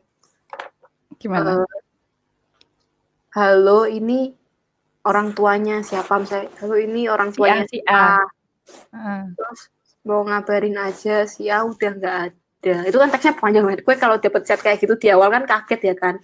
[1.20, 1.60] gimana?
[1.60, 1.82] Eh,
[3.36, 4.32] halo, ini
[5.04, 6.48] orang tuanya siapa misalnya?
[6.64, 8.24] Halo, ini orang Si A, tuanya si si A.
[9.36, 9.60] Terus
[10.04, 12.74] mau ngabarin aja si A udah nggak ada.
[12.88, 13.82] Itu kan teksnya panjang banget.
[13.84, 16.14] Gue kalau dapet chat kayak gitu di awal kan kaget ya kan.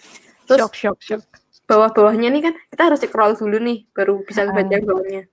[0.46, 1.22] Terus shock, shock, shock.
[1.66, 5.26] bawah-bawahnya nih kan kita harus scroll dulu nih baru bisa baca bawahnya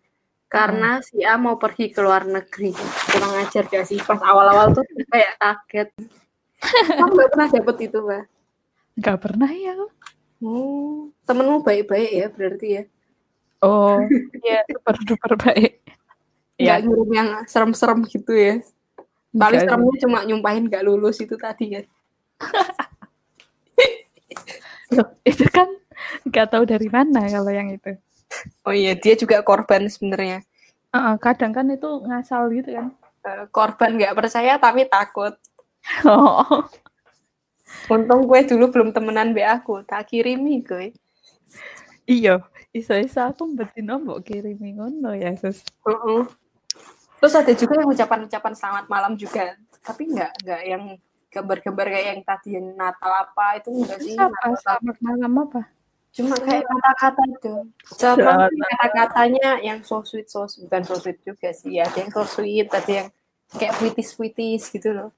[0.49, 2.73] karena si A mau pergi ke luar negeri
[3.09, 4.81] kurang ajar gak sih pas awal-awal tuh
[5.13, 5.89] kayak kaget
[6.97, 8.23] kamu gak pernah dapet itu mbak
[8.93, 9.73] Nggak pernah ya?
[10.41, 12.83] hmm, temenmu baik-baik ya berarti ya
[13.63, 13.95] Oh,
[14.43, 15.82] iya super duper baik.
[16.53, 18.61] Nggak Ya, ngirim yang serem-serem gitu ya
[19.33, 19.73] paling Nggak.
[19.73, 21.81] seremnya cuma nyumpahin gak lulus itu tadi ya
[24.93, 25.69] Loh, itu kan
[26.27, 27.97] nggak tahu dari mana kalau yang itu.
[28.65, 30.45] Oh iya, dia juga korban sebenarnya.
[30.93, 32.87] Uh, kadang kan itu ngasal gitu kan.
[33.25, 35.33] Uh, korban nggak percaya tapi takut.
[36.07, 36.63] Oh.
[37.91, 40.95] Untung gue dulu belum temenan be aku, tak kirimi gue.
[42.07, 42.39] Iya,
[42.71, 45.65] iso-iso aku betin mbok kirimi ngono ya, Sus.
[45.83, 46.23] Uh -uh.
[47.23, 50.83] Terus ada juga yang ucapan-ucapan selamat malam juga, tapi nggak nggak yang
[51.31, 54.19] gambar-gambar kayak yang tadi Natal apa itu enggak sih?
[54.19, 54.51] Apa?
[54.59, 55.61] Selamat malam apa?
[56.11, 57.53] Cuma kayak kata-kata itu.
[57.95, 60.67] Sama kata-katanya yang so sweet, so sweet.
[60.67, 61.79] bukan so sweet juga sih.
[61.79, 63.07] Ada yang so sweet, ada yang
[63.55, 65.15] kayak puitis-puitis gitu loh.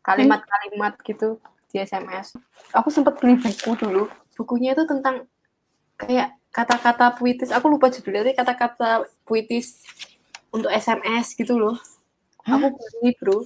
[0.00, 1.36] Kalimat-kalimat gitu
[1.68, 2.32] di SMS.
[2.72, 4.08] Aku sempat beli buku dulu.
[4.40, 5.28] Bukunya itu tentang
[6.00, 7.52] kayak kata-kata puitis.
[7.52, 9.84] Aku lupa judulnya, tapi kata-kata puitis
[10.52, 11.76] untuk SMS gitu loh.
[12.44, 13.42] Aku beli bro.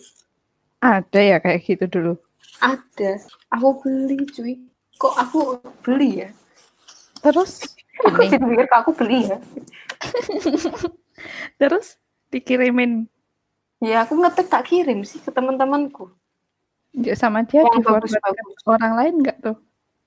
[0.83, 2.12] Ada ya kayak gitu dulu?
[2.61, 3.23] Ada.
[3.55, 4.61] Aku beli cuy.
[4.99, 5.40] Kok aku
[5.87, 6.29] beli ya?
[7.23, 7.64] Terus
[8.05, 9.38] aku jadi mikir aku beli ya.
[11.61, 11.97] Terus
[12.29, 13.09] dikirimin.
[13.81, 16.12] Ya aku ngetik tak kirim sih ke teman-temanku.
[16.97, 18.09] Ya sama dia di forward
[18.64, 19.57] orang lain nggak tuh?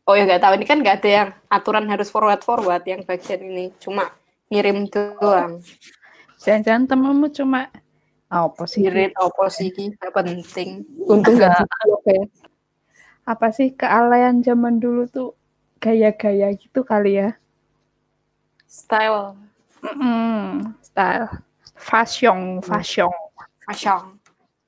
[0.10, 3.46] Oh ya nggak tahu ini kan nggak ada yang aturan harus forward forward yang bagian
[3.46, 4.10] ini cuma
[4.50, 5.62] ngirim doang.
[6.40, 7.68] Jangan-jangan temanmu cuma
[8.32, 8.86] apa sih?
[8.86, 9.70] Ngirit apa sih?
[9.76, 10.88] Gak penting.
[11.04, 11.68] Untung nggak
[12.08, 12.24] ya.
[13.28, 15.36] Apa sih kealayan zaman dulu tuh
[15.84, 17.36] gaya-gaya gitu kali ya.
[18.64, 19.36] Style.
[19.84, 20.44] Mm -hmm.
[20.80, 21.28] Style.
[21.76, 23.12] Fashion, fashion.
[23.64, 24.20] Fashion.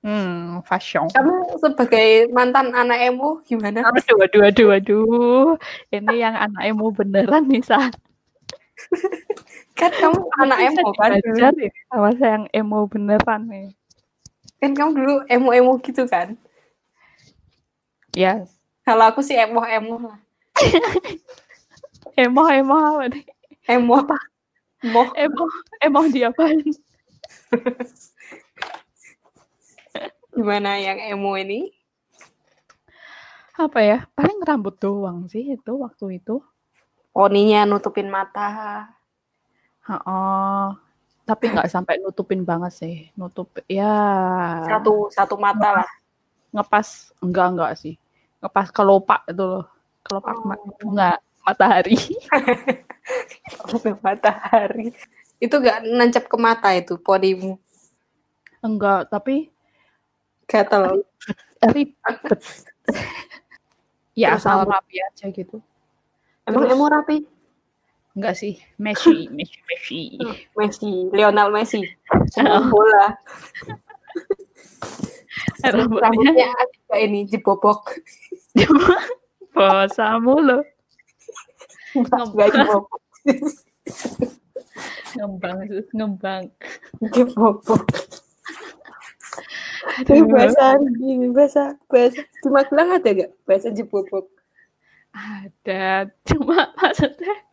[0.02, 1.06] Hmm, fashion.
[1.14, 3.86] Kamu sebagai mantan anak emo gimana?
[3.86, 5.50] Aduh, aduh, aduh, aduh.
[5.94, 7.94] Ini yang anak emo beneran nih, saat.
[9.82, 11.18] kan kamu anak emo kan?
[11.18, 13.74] Belajar ya, sama saya yang emo beneran nih.
[14.62, 16.38] Kan kamu dulu emo-emo gitu kan?
[18.14, 18.46] Ya.
[18.46, 18.54] Yes.
[18.86, 20.22] Kalau aku sih emo-emo lah.
[22.22, 23.26] emo emo apa nih?
[23.66, 24.22] Emo apa?
[24.86, 25.50] Emo emo
[25.82, 26.62] emo diapain?
[30.38, 31.74] Gimana yang emo ini?
[33.58, 34.06] Apa ya?
[34.14, 36.38] Paling rambut doang sih itu waktu itu.
[37.10, 39.01] Poninya nutupin mata.
[39.90, 40.78] Oh,
[41.26, 42.96] tapi nggak sampai nutupin banget sih.
[43.18, 43.96] Nutup ya
[44.68, 45.90] satu satu mata lah.
[46.54, 47.96] Ngepas enggak enggak sih.
[48.42, 49.66] Ngepas kelopak itu loh
[50.06, 50.76] kelopak oh.
[50.82, 51.98] bunga matahari.
[53.70, 54.94] bunga matahari.
[55.42, 57.58] Itu gak nancap ke mata itu podimu?
[58.62, 59.50] Enggak, tapi
[60.46, 61.02] gatal.
[61.74, 62.18] Ribet.
[64.18, 65.62] ya Terus asal rapi aja gitu.
[66.46, 67.18] Emang Terus, emo rapi?
[68.12, 70.02] Enggak sih, Messi, Messi, Messi.
[70.60, 71.80] Messi, Lionel Messi.
[72.34, 73.06] Sepak bola.
[75.64, 77.96] Rambutnya agak ini jebobok.
[79.56, 80.60] Bosa mulu.
[81.96, 82.84] Ngembang.
[85.16, 85.58] ngembang,
[85.96, 86.44] ngembang.
[87.16, 87.88] Jebobok.
[90.04, 94.28] Ini bahasa ini bahasa bahasa cuma bilang ada gak bahasa jebobok?
[95.16, 97.51] Ada, cuma maksudnya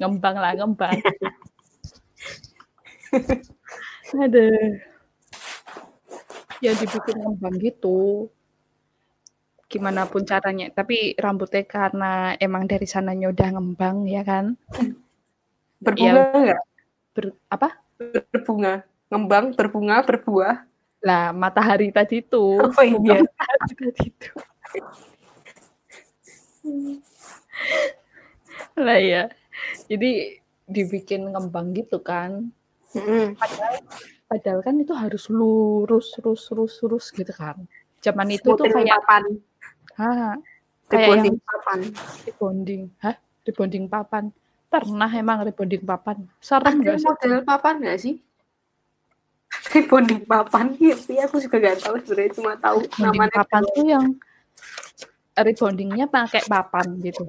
[0.00, 0.98] ngembang lah ngembang.
[4.16, 4.44] ada
[6.64, 8.30] ya dibikin ngembang gitu
[9.66, 10.70] gimana pun caranya.
[10.70, 14.54] Tapi rambutnya karena emang dari sananya udah ngembang ya kan.
[15.82, 16.62] Berbunga ya, enggak?
[17.12, 17.68] Ber, apa?
[18.32, 18.86] Berbunga.
[19.12, 20.66] Ngembang, berbunga, berbuah.
[21.04, 22.58] Lah, matahari tadi itu.
[22.58, 23.22] Oh iya.
[23.22, 24.30] Matahari tadi itu.
[28.74, 29.22] lah ya.
[29.86, 32.50] Jadi dibikin ngembang gitu kan.
[32.94, 33.36] Mm.
[33.36, 33.74] Padahal,
[34.26, 37.56] padahal kan itu harus lurus, lurus, lurus, lurus gitu kan.
[38.02, 39.22] Zaman itu tuh kayak papan.
[39.96, 40.34] Hah,
[40.92, 41.78] rebonding papan.
[42.28, 43.16] Rebonding, hah?
[43.46, 44.24] Rebonding papan.
[44.66, 46.26] Pernah emang rebonding papan.
[46.42, 47.06] Serem nggak sih?
[47.06, 48.16] model papan nggak sih?
[49.74, 50.94] rebonding papan iya
[51.26, 54.06] aku juga nggak tahu sebenarnya cuma tahu namanya papan tuh yang
[55.36, 57.28] rebondingnya pakai papan gitu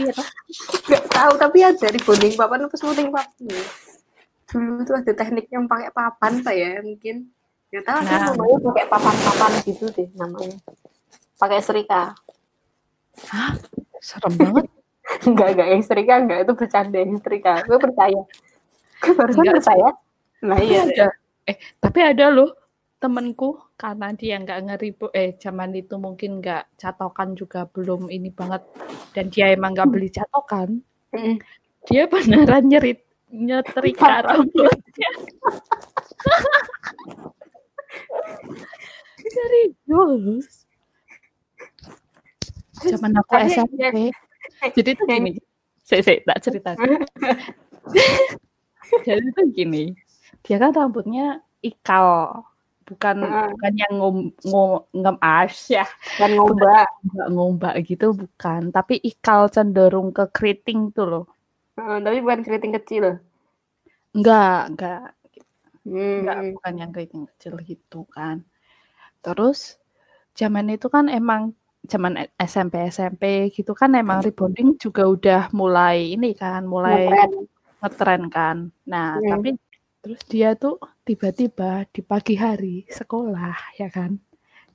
[0.00, 0.14] iya
[0.88, 3.54] nggak tahu tapi ada rebonding papan apa smoothing papan
[4.54, 7.28] dulu tuh ada teknik yang pakai papan saya mungkin
[7.74, 8.30] nggak tahu nah.
[8.30, 10.58] namanya pakai papan-papan gitu deh namanya
[11.38, 12.14] pakai serika.
[13.30, 13.52] Hah?
[14.00, 14.64] Serem banget.
[15.28, 15.68] enggak, enggak.
[15.70, 16.38] Yang serika enggak.
[16.46, 17.52] Itu bercanda yang serika.
[17.66, 18.20] Gue percaya.
[19.04, 19.88] Gue percaya.
[20.44, 20.82] Nah iya.
[20.88, 21.08] Ada.
[21.44, 22.48] Eh, tapi ada loh
[23.04, 28.64] temenku karena dia nggak ngeribu eh zaman itu mungkin nggak catokan juga belum ini banget
[29.12, 30.80] dan dia emang nggak beli catokan
[31.12, 31.36] mm.
[31.84, 35.10] dia beneran nyerit nyetrika rambutnya
[39.20, 40.64] serius
[42.82, 44.12] zaman aku SMP.
[44.74, 45.32] Jadi itu gini,
[45.84, 46.70] Saya, saya tak cerita.
[49.06, 49.84] Jadi itu gini,
[50.44, 52.40] dia kan rambutnya ikal,
[52.88, 53.54] bukan Heeh.
[53.54, 54.16] bukan yang ngom,
[54.48, 54.70] ngom,
[55.00, 55.84] ngemas ya,
[56.18, 56.86] Dan ngombak.
[57.04, 61.24] nggak ngombak gitu bukan, tapi ikal cenderung ke keriting tuh loh.
[61.78, 63.04] Heeh, tapi bukan keriting kecil.
[64.14, 65.00] Enggak, enggak,
[66.18, 66.54] enggak Hmm.
[66.54, 68.36] bukan yang keriting kecil gitu kan.
[69.24, 69.58] Terus
[70.40, 71.42] zaman itu kan emang
[71.92, 73.24] zaman SMP SMP
[73.56, 77.48] gitu kan emang rebonding juga udah mulai ini kan, mulai Ngetren.
[77.82, 78.56] ngetren kan.
[78.92, 79.30] Nah, Hmm.
[79.30, 79.48] tapi
[80.04, 80.76] terus dia tuh
[81.08, 84.20] tiba-tiba di pagi hari sekolah ya kan.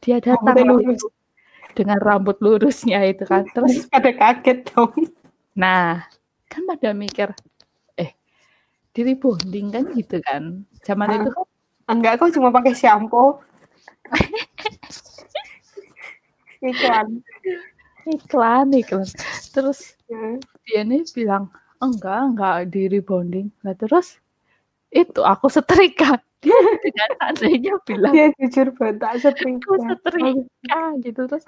[0.02, 1.02] Dia datang waktu lurus.
[1.78, 3.46] dengan rambut lurusnya itu kan.
[3.56, 4.92] Terus pada kaget dong.
[5.54, 6.02] nah,
[6.50, 7.30] kan pada mikir
[7.96, 8.12] eh
[8.96, 10.66] di rebonding kan gitu kan.
[10.84, 11.46] Zaman itu kan
[11.90, 13.42] Enggak, kok cuma pakai shampoo.
[16.62, 17.24] Iklan.
[18.10, 19.08] iklan iklan.
[19.54, 20.42] Terus Hmm.
[20.66, 23.54] dia nih bilang enggak enggak di rebonding.
[23.62, 24.18] Nah, terus
[24.90, 26.18] itu aku setrika.
[26.40, 29.60] Dia dengan seandainya bilang Dia jujur banget tak setrika.
[29.60, 31.46] aku setrika gitu terus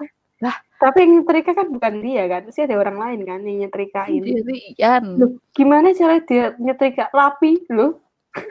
[0.82, 2.40] Tapi yang nyetrika kan bukan dia kan.
[2.50, 4.20] Pasti ada orang lain kan yang nyetrikain.
[4.20, 5.02] sendirian.
[5.14, 8.02] Loh, gimana cara dia nyetrika rapi loh?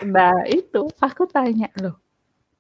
[0.07, 1.99] Nah, itu aku tanya loh.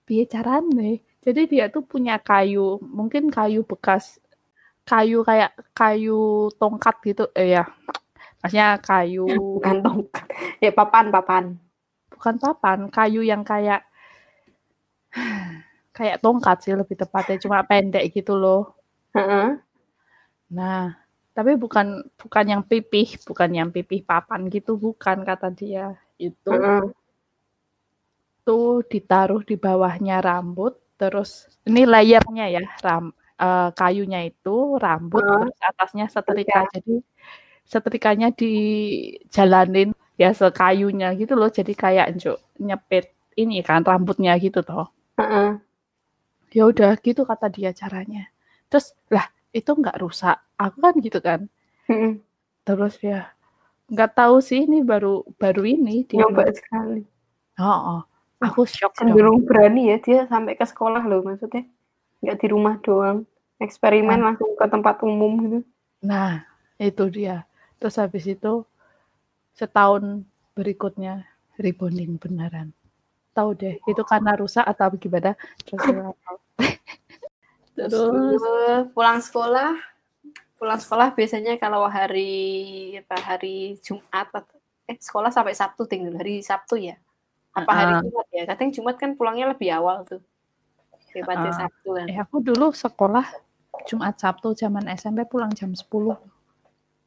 [0.03, 0.99] Piye carane?
[1.23, 4.19] Jadi dia tuh punya kayu, mungkin kayu bekas
[4.85, 7.23] kayu kayak kayu tongkat gitu.
[7.37, 7.63] Eh ya.
[8.41, 9.25] Maksudnya kayu
[9.61, 10.25] Bukan tongkat.
[10.59, 11.43] Ya papan papan.
[12.21, 13.81] Bukan papan, kayu yang kayak
[15.97, 18.77] kayak tongkat sih lebih tepatnya, cuma pendek gitu loh.
[19.17, 19.57] Heeh.
[20.53, 20.93] Nah,
[21.33, 25.97] tapi bukan bukan yang pipih, bukan yang pipih papan gitu, bukan kata dia.
[26.21, 26.93] Itu Heeh.
[28.47, 35.33] tuh ditaruh di bawahnya rambut, terus ini layernya ya, ram, eh, kayunya itu rambut, Heeh.
[35.45, 36.65] terus atasnya setrika.
[36.73, 36.93] Jadi
[37.67, 39.89] setrikanya dijalanin
[40.21, 44.93] ya sekayunya gitu loh, jadi kayak njuk nyepit ini kan rambutnya gitu toh.
[45.17, 45.57] Heeh.
[46.53, 48.29] Ya udah gitu kata dia caranya.
[48.69, 51.49] Terus lah itu nggak rusak, aku kan gitu kan.
[51.89, 52.21] Heeh.
[52.61, 53.33] Terus ya
[53.89, 56.21] nggak tahu sih ini baru baru ini dia.
[56.21, 57.01] Nyoba sekali.
[57.57, 58.01] Oh, oh.
[58.45, 59.17] aku shock dong.
[59.17, 61.65] Cenderung berani ya dia sampai ke sekolah loh maksudnya.
[62.21, 63.25] Nggak di rumah doang.
[63.61, 65.59] Eksperimen langsung ke tempat umum gitu.
[66.01, 66.41] Nah,
[66.81, 67.45] itu dia.
[67.77, 68.65] Terus habis itu
[69.55, 70.23] setahun
[70.55, 71.25] berikutnya
[71.59, 72.73] rebonding beneran.
[73.31, 75.31] Tahu deh, itu karena rusak atau gimana?
[75.63, 75.81] Terus
[77.75, 78.41] terus Terus
[78.91, 79.79] pulang sekolah,
[80.59, 84.59] pulang sekolah biasanya kalau hari apa hari Jumat atau
[84.89, 86.99] eh sekolah sampai Sabtu tinggal hari Sabtu ya.
[87.55, 88.03] Apa hari Heeh.
[88.11, 88.43] Jumat ya?
[88.47, 90.19] Katanya Jumat kan pulangnya lebih awal tuh.
[91.15, 91.55] Daripada Heeh.
[91.55, 92.07] Sabtu kan.
[92.11, 93.27] eh aku dulu sekolah
[93.87, 95.87] Jumat Sabtu zaman SMP pulang jam 10.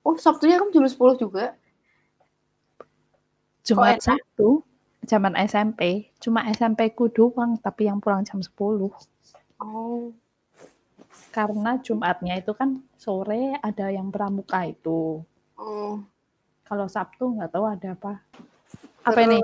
[0.05, 1.57] Oh, Sabtunya kamu jam 10 juga?
[3.65, 4.05] Jumat enak?
[4.05, 4.63] Sabtu
[5.05, 8.53] zaman SMP, cuma SMP ku doang tapi yang pulang jam 10.
[9.61, 10.13] Oh.
[11.31, 15.21] Karena Jumatnya itu kan sore ada yang pramuka itu.
[15.57, 15.95] Oh.
[16.65, 18.13] Kalau Sabtu nggak tahu ada apa.
[19.05, 19.41] Apa ini?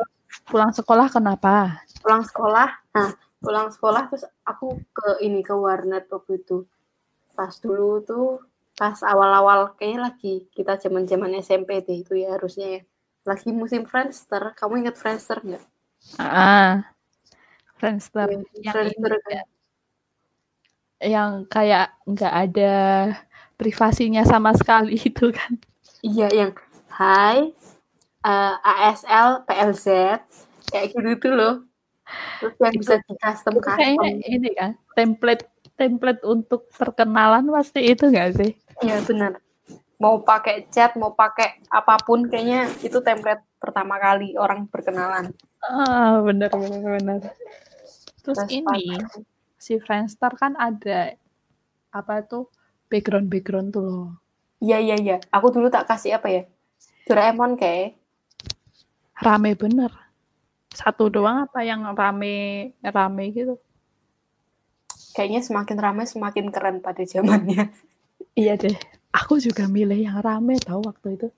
[0.49, 1.85] Pulang sekolah kenapa?
[2.01, 2.69] Pulang sekolah.
[2.97, 3.11] Nah,
[3.43, 6.65] pulang sekolah terus aku ke ini ke warnet waktu itu.
[7.37, 8.41] Pas dulu tuh
[8.79, 12.83] pas awal-awal kayaknya lagi kita zaman-zaman SMP deh itu ya harusnya ya.
[13.29, 14.57] Lagi musim Friendster.
[14.57, 15.65] Kamu ingat Friendster nggak?
[16.17, 16.89] Ah,
[17.77, 19.47] Friendster Yang yang Friendster ini kan.
[21.01, 22.75] yang kayak nggak ada
[23.57, 25.57] privasinya sama sekali itu kan.
[26.05, 26.53] Iya, yang
[26.91, 27.53] Hai
[28.25, 29.87] eh, ASL PLZ
[30.69, 31.55] kayak gitu tuh loh.
[32.41, 34.33] Terus yang bisa di custom Itu kayaknya custom.
[34.37, 35.45] ini kan template
[35.81, 38.51] template untuk perkenalan pasti itu nggak sih?
[38.85, 39.41] Iya benar.
[40.01, 45.29] Mau pakai chat, mau pakai apa pun kayaknya itu template pertama kali orang berkenalan.
[45.61, 47.21] Ah, benar benar benar.
[48.25, 48.97] Terus Terus ini
[49.61, 51.13] si Friendster kan ada
[51.93, 52.49] apa tuh
[52.89, 54.09] background background tuh loh.
[54.65, 55.17] Iya iya iya.
[55.29, 56.43] Aku dulu tak kasih apa ya?
[57.05, 58.01] Doraemon kayak.
[59.21, 59.93] Rame bener.
[60.73, 63.61] Satu doang apa yang rame rame gitu?
[65.13, 67.69] Kayaknya semakin ramai semakin keren pada zamannya.
[68.33, 68.79] Iya deh.
[69.21, 71.29] Aku juga milih yang rame tahu waktu itu.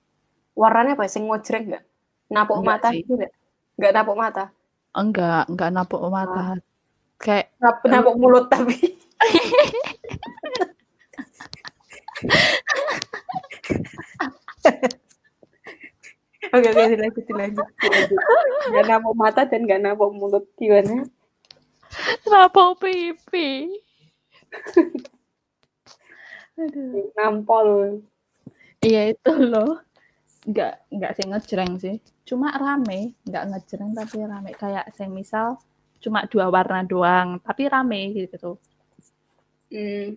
[0.55, 1.09] Warnanya apa?
[1.11, 1.83] Sing ngojreng nggak?
[2.31, 3.03] Napuk Enggak mata sih.
[3.03, 3.33] gitu nggak?
[3.77, 4.43] Nggak napuk mata.
[4.93, 6.43] Enggak, enggak napuk mata.
[7.19, 8.77] Kayak Nap napuk mulut tapi.
[16.53, 17.67] Oke oke dilanjut dilanjut.
[18.69, 21.07] Nggak napuk mata dan nggak napuk mulut gimana?
[22.29, 23.73] napuk pipi.
[26.57, 27.09] Aduh.
[27.17, 27.67] Nampol.
[28.83, 29.79] Iya itu loh.
[30.43, 31.95] nggak nggak sih ngejreng sih
[32.27, 35.55] cuma rame nggak ngejreng tapi rame kayak saya misal
[36.03, 38.59] cuma dua warna doang tapi rame gitu
[39.71, 40.11] Hmm.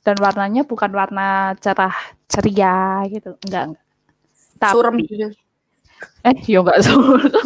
[0.00, 1.92] dan warnanya bukan warna cerah
[2.32, 3.84] ceria gitu enggak enggak
[4.56, 5.26] tapi Surem gitu.
[6.24, 7.44] eh yo enggak suram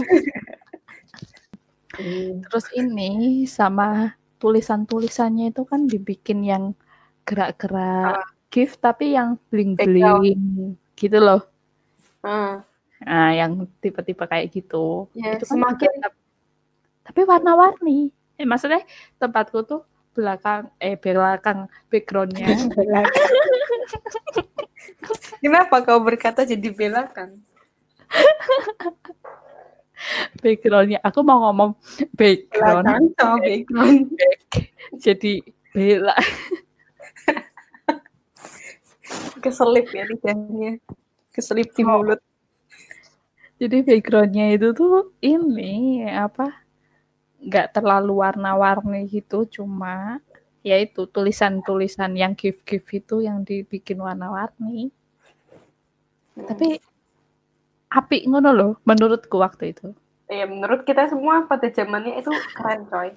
[1.92, 2.40] Hmm.
[2.46, 3.10] terus ini
[3.44, 6.64] sama tulisan-tulisannya itu kan dibikin yang
[7.22, 11.40] gerak-gerak gift tapi yang bling-bling gitu loh.
[12.20, 12.61] Ah,
[13.00, 15.08] nah yang tipe-tipe kayak gitu.
[15.16, 16.20] Ya, itu kan semakin tep-
[17.02, 18.12] tapi warna-warni.
[18.37, 18.85] Eh maksudnya
[19.16, 19.82] tempatku tuh
[20.12, 22.52] belakang eh belakang backgroundnya.
[25.42, 27.40] Kenapa kau berkata jadi belakan?
[30.44, 31.00] backgroundnya.
[31.02, 31.72] Aku mau ngomong
[32.14, 33.16] background.
[33.16, 34.12] Sama background.
[35.04, 35.40] jadi
[35.72, 36.12] bela
[39.42, 40.79] Keselip ya lidahnya.
[41.33, 41.98] Keselip di Oh.
[42.01, 42.20] mulut.
[43.62, 46.51] jadi backgroundnya itu tuh ini apa
[47.42, 50.18] nggak terlalu warna-warni gitu cuma
[50.66, 54.90] ya itu tulisan-tulisan yang gift-gift itu yang dibikin warna-warni
[56.35, 56.83] tapi
[57.90, 59.94] api ngono loh menurutku waktu itu
[60.31, 63.11] ya menurut kita semua pada zamannya itu keren coy.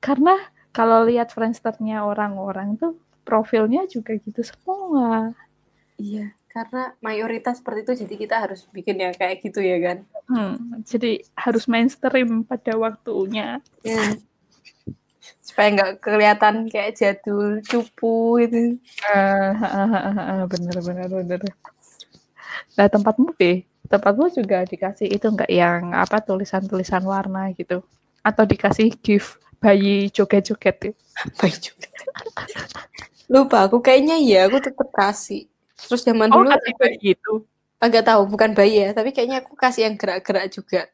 [0.00, 0.34] karena
[0.76, 5.32] kalau lihat Friendster-nya orang-orang tuh profilnya juga gitu semua
[5.94, 9.98] Iya, karena mayoritas seperti itu jadi kita harus bikin yang kayak gitu ya kan.
[10.26, 14.18] Hmm, jadi harus mainstream pada waktunya Hmm.
[15.40, 18.76] Supaya nggak kelihatan kayak jadul, cupu gitu.
[19.08, 19.50] Eh,
[20.52, 21.40] bener bener bener.
[22.74, 27.80] Nah tempatmu B, tempatmu juga dikasih itu enggak yang apa tulisan-tulisan warna gitu,
[28.20, 30.92] atau dikasih gift bayi joget-joget?
[31.40, 31.88] Baik juga.
[33.28, 35.48] Lupa aku kayaknya iya aku tetap kasih.
[35.74, 37.44] Terus zaman Oh dulu kasih bayi gitu.
[37.84, 40.88] agak tahu bukan bayi ya, tapi kayaknya aku kasih yang gerak-gerak juga.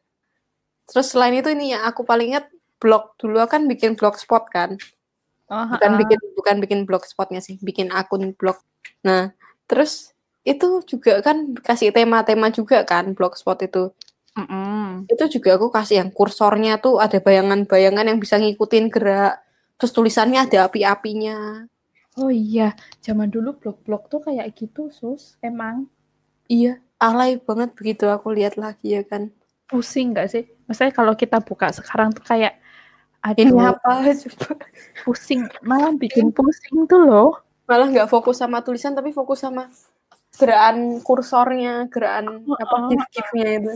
[0.91, 4.75] Terus selain itu ini yang aku paling ingat blog dulu kan bikin blogspot kan.
[5.47, 5.99] Oh, bukan ha-ha.
[6.03, 8.59] bikin bukan bikin blogspotnya sih, bikin akun blog.
[9.07, 9.31] Nah,
[9.67, 10.11] terus
[10.43, 13.91] itu juga kan kasih tema-tema juga kan blogspot itu.
[14.35, 15.07] Mm-mm.
[15.11, 19.43] Itu juga aku kasih yang kursornya tuh ada bayangan-bayangan yang bisa ngikutin gerak.
[19.75, 21.67] Terus tulisannya ada api-apinya.
[22.19, 25.39] Oh iya, zaman dulu blog-blog tuh kayak gitu, sus.
[25.39, 25.87] Emang
[26.51, 29.31] Iya, alay banget begitu aku lihat lagi ya kan.
[29.71, 30.43] pusing nggak sih?
[30.67, 32.59] Maksudnya kalau kita buka sekarang tuh kayak,
[33.39, 34.59] Ini aduh, apa coba?
[35.07, 37.39] pusing, malah bikin pusing tuh loh.
[37.71, 39.71] Malah nggak fokus sama tulisan tapi fokus sama
[40.35, 43.73] gerakan kursornya, gerakan apa Oh, gift-giftnya itu.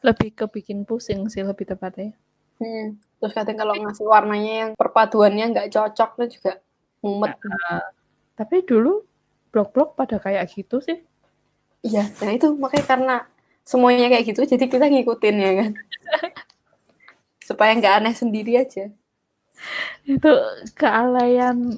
[0.00, 2.16] Lebih ke bikin pusing sih lebih tepatnya.
[2.56, 2.96] Hmm.
[3.20, 6.52] Terus kadang kalau ngasih warnanya yang perpaduannya nggak cocok tuh juga
[7.00, 7.34] mumet.
[8.34, 9.02] Tapi dulu
[9.50, 10.98] blog-blog pada kayak gitu sih.
[11.82, 13.14] Iya, nah itu makanya karena
[13.62, 15.70] semuanya kayak gitu, jadi kita ngikutin ya kan.
[17.48, 18.90] Supaya nggak aneh sendiri aja.
[20.04, 20.30] Itu
[20.74, 21.74] kealayan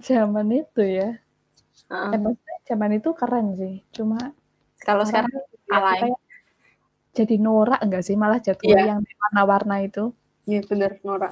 [0.00, 1.18] zaman itu ya.
[1.90, 2.10] Heeh.
[2.16, 3.74] Emang zaman itu keren sih.
[3.92, 4.32] Cuma
[4.82, 6.10] Kalau sekarang ya, alay.
[7.12, 8.96] jadi norak enggak sih malah jadwal Iya.
[8.96, 10.10] yang warna-warna itu.
[10.42, 11.30] Iya bener Nora.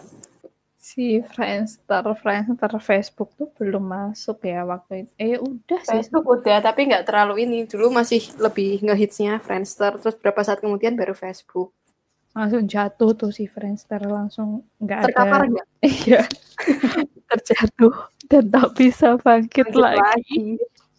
[0.81, 5.13] Si Friendster, Friendster Facebook tuh belum masuk ya waktu itu.
[5.21, 5.93] Eh udah sih.
[6.01, 7.69] Facebook udah, tapi nggak terlalu ini.
[7.69, 11.77] Dulu masih lebih ngehitsnya Friendster, terus berapa saat kemudian baru Facebook.
[12.33, 15.07] Langsung jatuh tuh si Friendster langsung nggak ada.
[15.13, 15.67] Terkapar nggak?
[15.85, 16.23] Iya.
[17.29, 17.95] Terjatuh
[18.33, 20.01] dan tak bisa bangkit Bangkit lagi.
[20.01, 20.45] lagi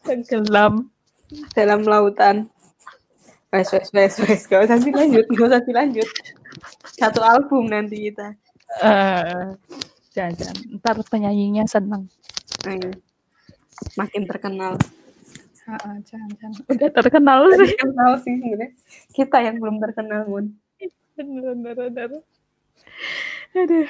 [0.06, 0.94] Tenggelam.
[1.58, 2.46] dalam lautan.
[3.50, 4.42] Wes, wes, wes, wes.
[4.48, 6.10] Gak usah dilanjut, gak usah dilanjut.
[6.88, 8.38] Satu album nanti kita.
[8.80, 9.44] Eh,
[10.16, 10.56] jangan, jangan.
[10.80, 12.08] Ntar penyanyinya seneng.
[12.64, 12.96] Ayo.
[14.00, 14.80] Makin terkenal.
[15.68, 16.60] Ah, jangan, jangan.
[16.72, 17.76] Udah terkenal sih.
[17.76, 18.70] Terkenal sih sebenarnya.
[19.12, 20.56] Kita yang belum terkenal, Mun.
[21.20, 22.10] Bener, bener.
[23.54, 23.90] Aduh.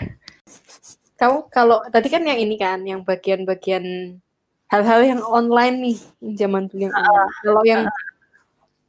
[1.22, 4.18] Kamu kalau tadi kan yang ini kan, yang bagian-bagian
[4.74, 5.98] hal-hal yang online nih,
[6.34, 7.32] zaman dulu yang online.
[7.46, 7.84] Kalau yang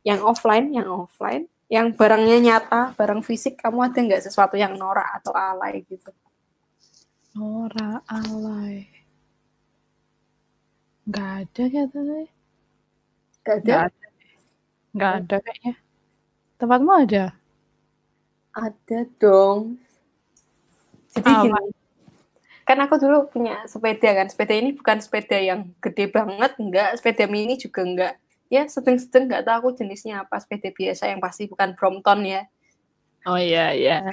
[0.03, 5.09] yang offline, yang offline, yang barangnya nyata, barang fisik, kamu ada nggak sesuatu yang norak
[5.25, 6.13] atau alay gitu?
[7.33, 8.93] Nora alay.
[11.09, 11.63] Nggak ada.
[11.73, 12.03] Gak ada?
[13.41, 13.57] Nggak
[13.89, 14.07] ada.
[14.93, 15.75] Nggak ada kayaknya.
[16.61, 17.25] Tempatmu ada?
[18.53, 19.81] Ada dong.
[21.17, 21.41] Jadi Apa?
[21.49, 21.73] gini,
[22.69, 24.29] kan aku dulu punya sepeda kan.
[24.29, 27.01] Sepeda ini bukan sepeda yang gede banget, enggak.
[27.01, 28.15] Sepeda mini juga enggak.
[28.53, 30.37] Ya sedang-sedang nggak tahu aku jenisnya apa.
[30.37, 32.45] Sepeda biasa yang pasti bukan Brompton ya.
[33.25, 34.05] Oh iya, iya.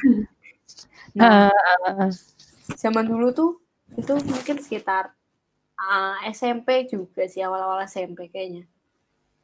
[1.17, 1.51] Nah,
[1.89, 2.07] Ah,
[2.77, 3.51] zaman dulu tuh
[3.97, 5.11] itu mungkin sekitar
[5.75, 8.63] ah, SMP juga sih awal-awal SMP kayaknya.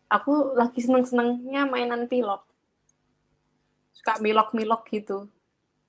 [0.06, 2.46] aku lagi seneng-senengnya mainan pilok.
[3.91, 5.28] Suka milok-milok gitu.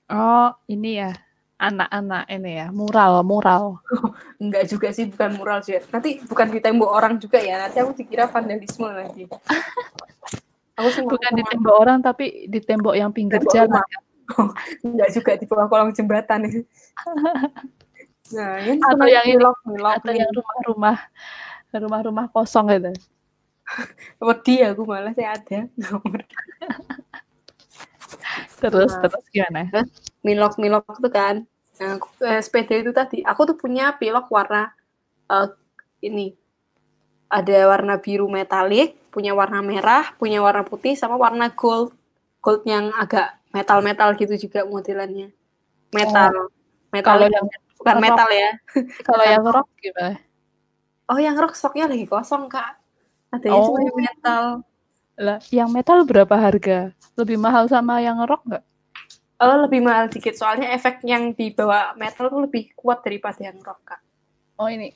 [0.09, 1.13] Oh, ini ya.
[1.57, 3.81] Anak-anak ini ya, mural, mural.
[4.43, 5.81] Enggak juga sih, bukan mural sih.
[5.89, 7.57] Nanti bukan di tembok orang juga ya.
[7.65, 9.25] Nanti aku dikira vandalisme lagi.
[10.77, 13.85] aku Bukan di tembok orang, tapi di tembok yang pinggir Tembok jalan.
[14.87, 16.45] Enggak juga di bawah kolong jembatan.
[18.37, 20.97] nah, ini Atau yang ini, milok-milok Atau yang rumah-rumah
[21.73, 22.93] rumah-rumah kosong gitu.
[24.23, 25.67] Wedi aku malah saya ada.
[28.57, 29.03] Terus, Nah.
[29.05, 29.69] terus gimana?
[30.25, 31.35] milok-milok itu kan.
[31.77, 34.73] Nah, eh, sepeda itu tadi, aku tuh punya pilok warna
[35.27, 35.49] eh,
[36.03, 36.33] ini.
[37.29, 41.91] Ada warna biru metalik, punya warna merah, punya warna putih, sama warna gold.
[42.39, 45.35] Gold yang agak metal-metal gitu juga modelannya.
[45.91, 46.47] Metal.
[46.95, 47.47] Metal Kalau yang
[47.77, 48.05] bukan rock.
[48.07, 48.51] metal ya.
[49.03, 50.17] kalau yang rock gimana?
[51.07, 52.79] Oh, yang rock stoknya lagi kosong, Kak.
[53.35, 53.99] Adanya cuma yang Oh.
[54.01, 54.45] metal.
[55.17, 56.93] Lah, yang metal berapa harga?
[57.17, 58.65] Lebih mahal sama yang rock nggak?
[59.41, 60.37] Oh, lebih mahal dikit.
[60.37, 64.01] Soalnya efek yang dibawa metal tuh lebih kuat daripada yang rock, Kak.
[64.57, 64.93] Oh ini,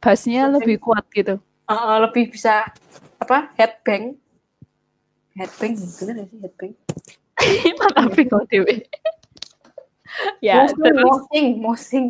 [0.00, 1.36] bassnya lebih kuat gitu.
[1.68, 2.64] Uh, lebih bisa
[3.20, 4.16] apa headbang
[5.36, 6.72] headbang bener gak sih headbang
[8.08, 8.88] Tapi kok dewe.
[10.46, 12.06] ya, mosing, terus mosing mosing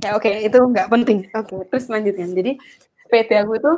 [0.00, 2.52] ya oke itu nggak penting oke terus lanjutkan jadi
[3.04, 3.72] sepeda aku itu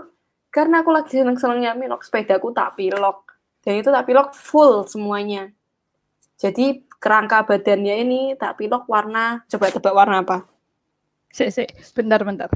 [0.55, 3.35] karena aku lagi seneng senengnya milok sepeda aku tak pilok
[3.67, 5.51] dan itu tak pilok full semuanya
[6.39, 10.47] jadi kerangka badannya ini tak pilok warna coba tebak warna apa
[11.35, 11.67] Sik, sik,
[11.99, 12.47] bentar, bentar.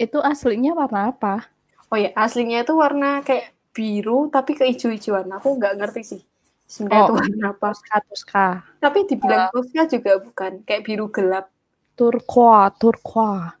[0.00, 1.52] Itu aslinya warna apa?
[1.92, 6.22] oh ya aslinya itu warna kayak biru tapi keijo-ijoan aku nggak ngerti sih
[6.64, 7.04] sebenarnya Oh.
[7.04, 8.46] itu warna apa Tuska, Tuska.
[8.80, 11.52] Tapi dibilang Tosca juga bukan, kayak biru gelap.
[11.92, 13.60] Turqua, turqua.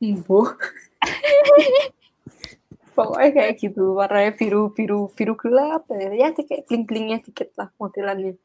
[2.94, 5.90] Pokoknya kayak gitu, warnanya biru biru biru gelap.
[5.90, 8.38] Ya kayak bling blingnya dikit lah modelannya.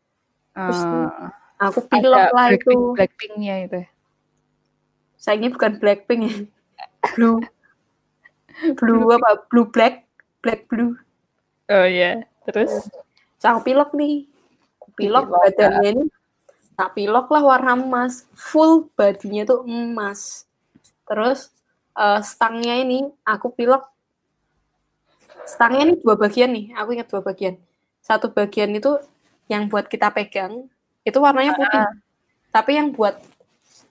[0.58, 0.82] Terus
[1.60, 2.78] Ah, Aku pilok lah Blackpink, itu.
[2.96, 3.82] Blackpinknya itu.
[5.20, 6.36] Sayangnya bukan Blackpink ya.
[7.16, 7.40] Blue.
[8.80, 9.44] Blue apa?
[9.48, 10.08] Blue black,
[10.44, 10.96] black blue.
[11.70, 12.90] Oh iya, terus
[13.40, 14.28] Terus aku pilok nih.
[15.00, 16.06] Pilok badannya ini.
[16.76, 18.28] Tak pilok lah warna emas.
[18.36, 20.44] Full badinya tuh emas.
[21.08, 21.52] Terus
[21.96, 23.84] eh, stangnya ini aku pilok.
[25.46, 26.66] Stangnya ini dua bagian nih.
[26.80, 27.56] Aku ingat dua bagian.
[28.00, 28.96] Satu bagian itu
[29.52, 30.68] yang buat kita pegang.
[31.04, 31.84] Itu warnanya putih.
[32.50, 33.16] Tapi yang buat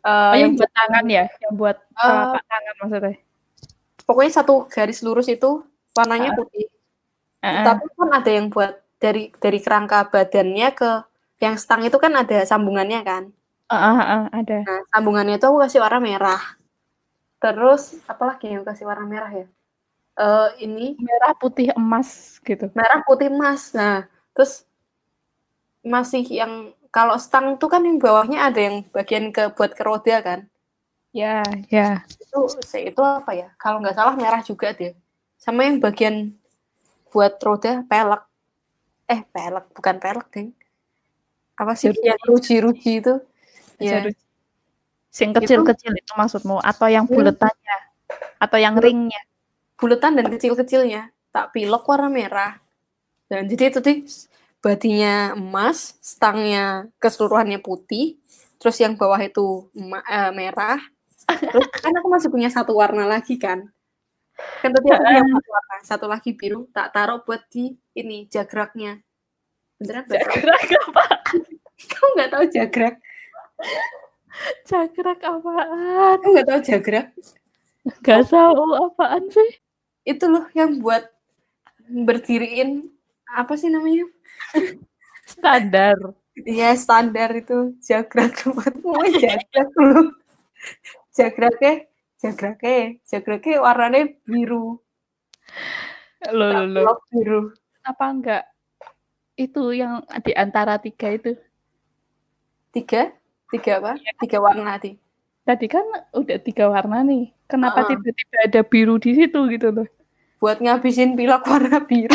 [0.03, 3.15] eh, oh, yang yang buat tangan ya, yang buat telapak tangan maksudnya.
[4.09, 5.61] pokoknya satu garis lurus itu
[5.93, 6.37] warnanya Ah.
[6.41, 6.65] putih.
[7.45, 7.65] Heeh.
[7.67, 10.91] Tapi kan ada yang buat dari dari kerangka badannya ke
[11.45, 13.25] yang stang itu kan ada sambungannya kan.
[13.69, 14.59] Heeh, heeh, ada.
[14.65, 16.41] Nah, sambungannya itu aku kasih warna merah.
[17.39, 19.47] Terus apalagi yang kasih warna merah ya?
[20.19, 22.67] Eh ini Merah, putih, emas gitu.
[22.75, 23.71] merah putih emas.
[23.71, 24.67] Nah, terus
[25.87, 30.19] masih yang kalau stang tuh kan yang bawahnya ada yang bagian ke buat ke roda
[30.19, 30.41] kan.
[31.15, 32.03] Ya, ya.
[32.19, 33.49] Itu itu apa ya?
[33.63, 34.93] Kalau nggak salah merah juga deh.
[35.39, 36.35] Sama yang bagian
[37.15, 38.23] buat roda pelek.
[39.09, 40.49] Eh, pelek bukan pelek, Deng.
[41.55, 42.05] Apa sih Jeruji.
[42.07, 43.15] yang ruji-ruji itu?
[43.79, 44.03] Ya.
[45.15, 47.15] Sing kecil-kecil itu maksudmu atau yang Hmm.
[47.15, 47.77] buletannya
[48.43, 49.19] atau yang ringnya?
[49.79, 51.15] Buletan dan kecil-kecilnya.
[51.31, 52.59] Tak pilok warna merah.
[53.31, 53.97] Dan jadi itu tuh
[54.59, 58.19] badinya emas, stangnya keseluruhannya putih,
[58.59, 60.83] terus yang bawah itu eh, merah.
[61.25, 63.71] Terus kan aku masih punya satu warna lagi kan.
[64.65, 68.99] Kan tadi aku punya empat warna, satu lagi biru, tak taruh buat di ini jagraknya.
[69.79, 70.11] Beneran?
[70.11, 71.05] Jagrak apa?
[71.95, 72.95] Kamu nggak tahu jagrak?
[74.67, 76.19] Jagrak apaan?
[76.19, 77.07] Kamu nggak tahu jagrak?
[78.03, 79.51] Gak tahu apaan sih?
[80.09, 81.05] Itu loh yang buat
[81.85, 82.89] berdiriin
[83.29, 84.09] apa sih namanya?
[85.29, 86.17] Standar.
[86.33, 90.17] Iya standar itu jagrak tempatmu jagrak lu.
[91.13, 91.85] Jagraknya,
[92.25, 94.81] jagraknya, jagraknya warnanya biru.
[96.33, 97.05] Lo lo lo.
[97.13, 97.53] Biru.
[97.85, 98.45] Apa enggak?
[99.37, 101.37] Itu yang di antara tiga itu.
[102.73, 103.13] Tiga?
[103.53, 103.93] Tiga apa?
[104.25, 104.97] Tiga warna tadi.
[105.45, 105.85] Tadi kan
[106.17, 107.33] udah tiga warna nih.
[107.49, 109.89] Kenapa tiba-tiba ada biru di situ gitu loh?
[110.39, 112.15] Buat ngabisin pilok warna biru.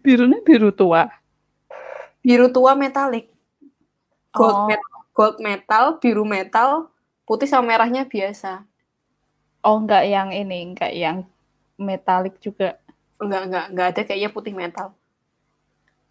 [0.00, 1.06] Birunya biru tua.
[2.20, 3.32] biru tua metalik.
[4.30, 4.66] Gold, Oh.
[4.68, 6.92] met- gold metal, biru metal,
[7.24, 8.60] putih sama merahnya biasa.
[9.64, 11.24] Oh enggak yang ini, enggak yang
[11.80, 12.76] metalik juga.
[13.16, 14.92] Enggak, enggak, enggak ada kayaknya putih metal.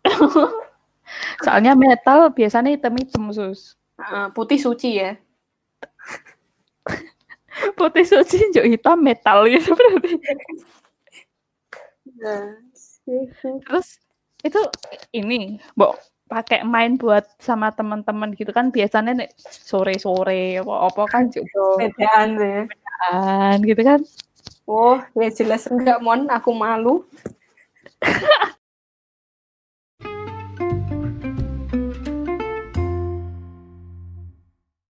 [1.46, 3.78] Soalnya metal biasanya hitam-hitam sus.
[4.02, 5.14] Heeh, putih suci ya.
[7.78, 10.16] Putih suci hijau hitam metal gitu berarti.
[12.20, 12.60] Nah,
[13.66, 13.98] Terus
[14.46, 14.62] itu
[15.16, 15.98] ini, Mbok
[16.30, 22.62] pakai main buat sama teman-teman gitu kan biasanya nek sore-sore apa-apa kan juga bedaan deh.
[23.02, 24.00] kan gitu kan.
[24.70, 26.30] Oh, ya jelas enggak, Mon.
[26.30, 27.02] Aku malu.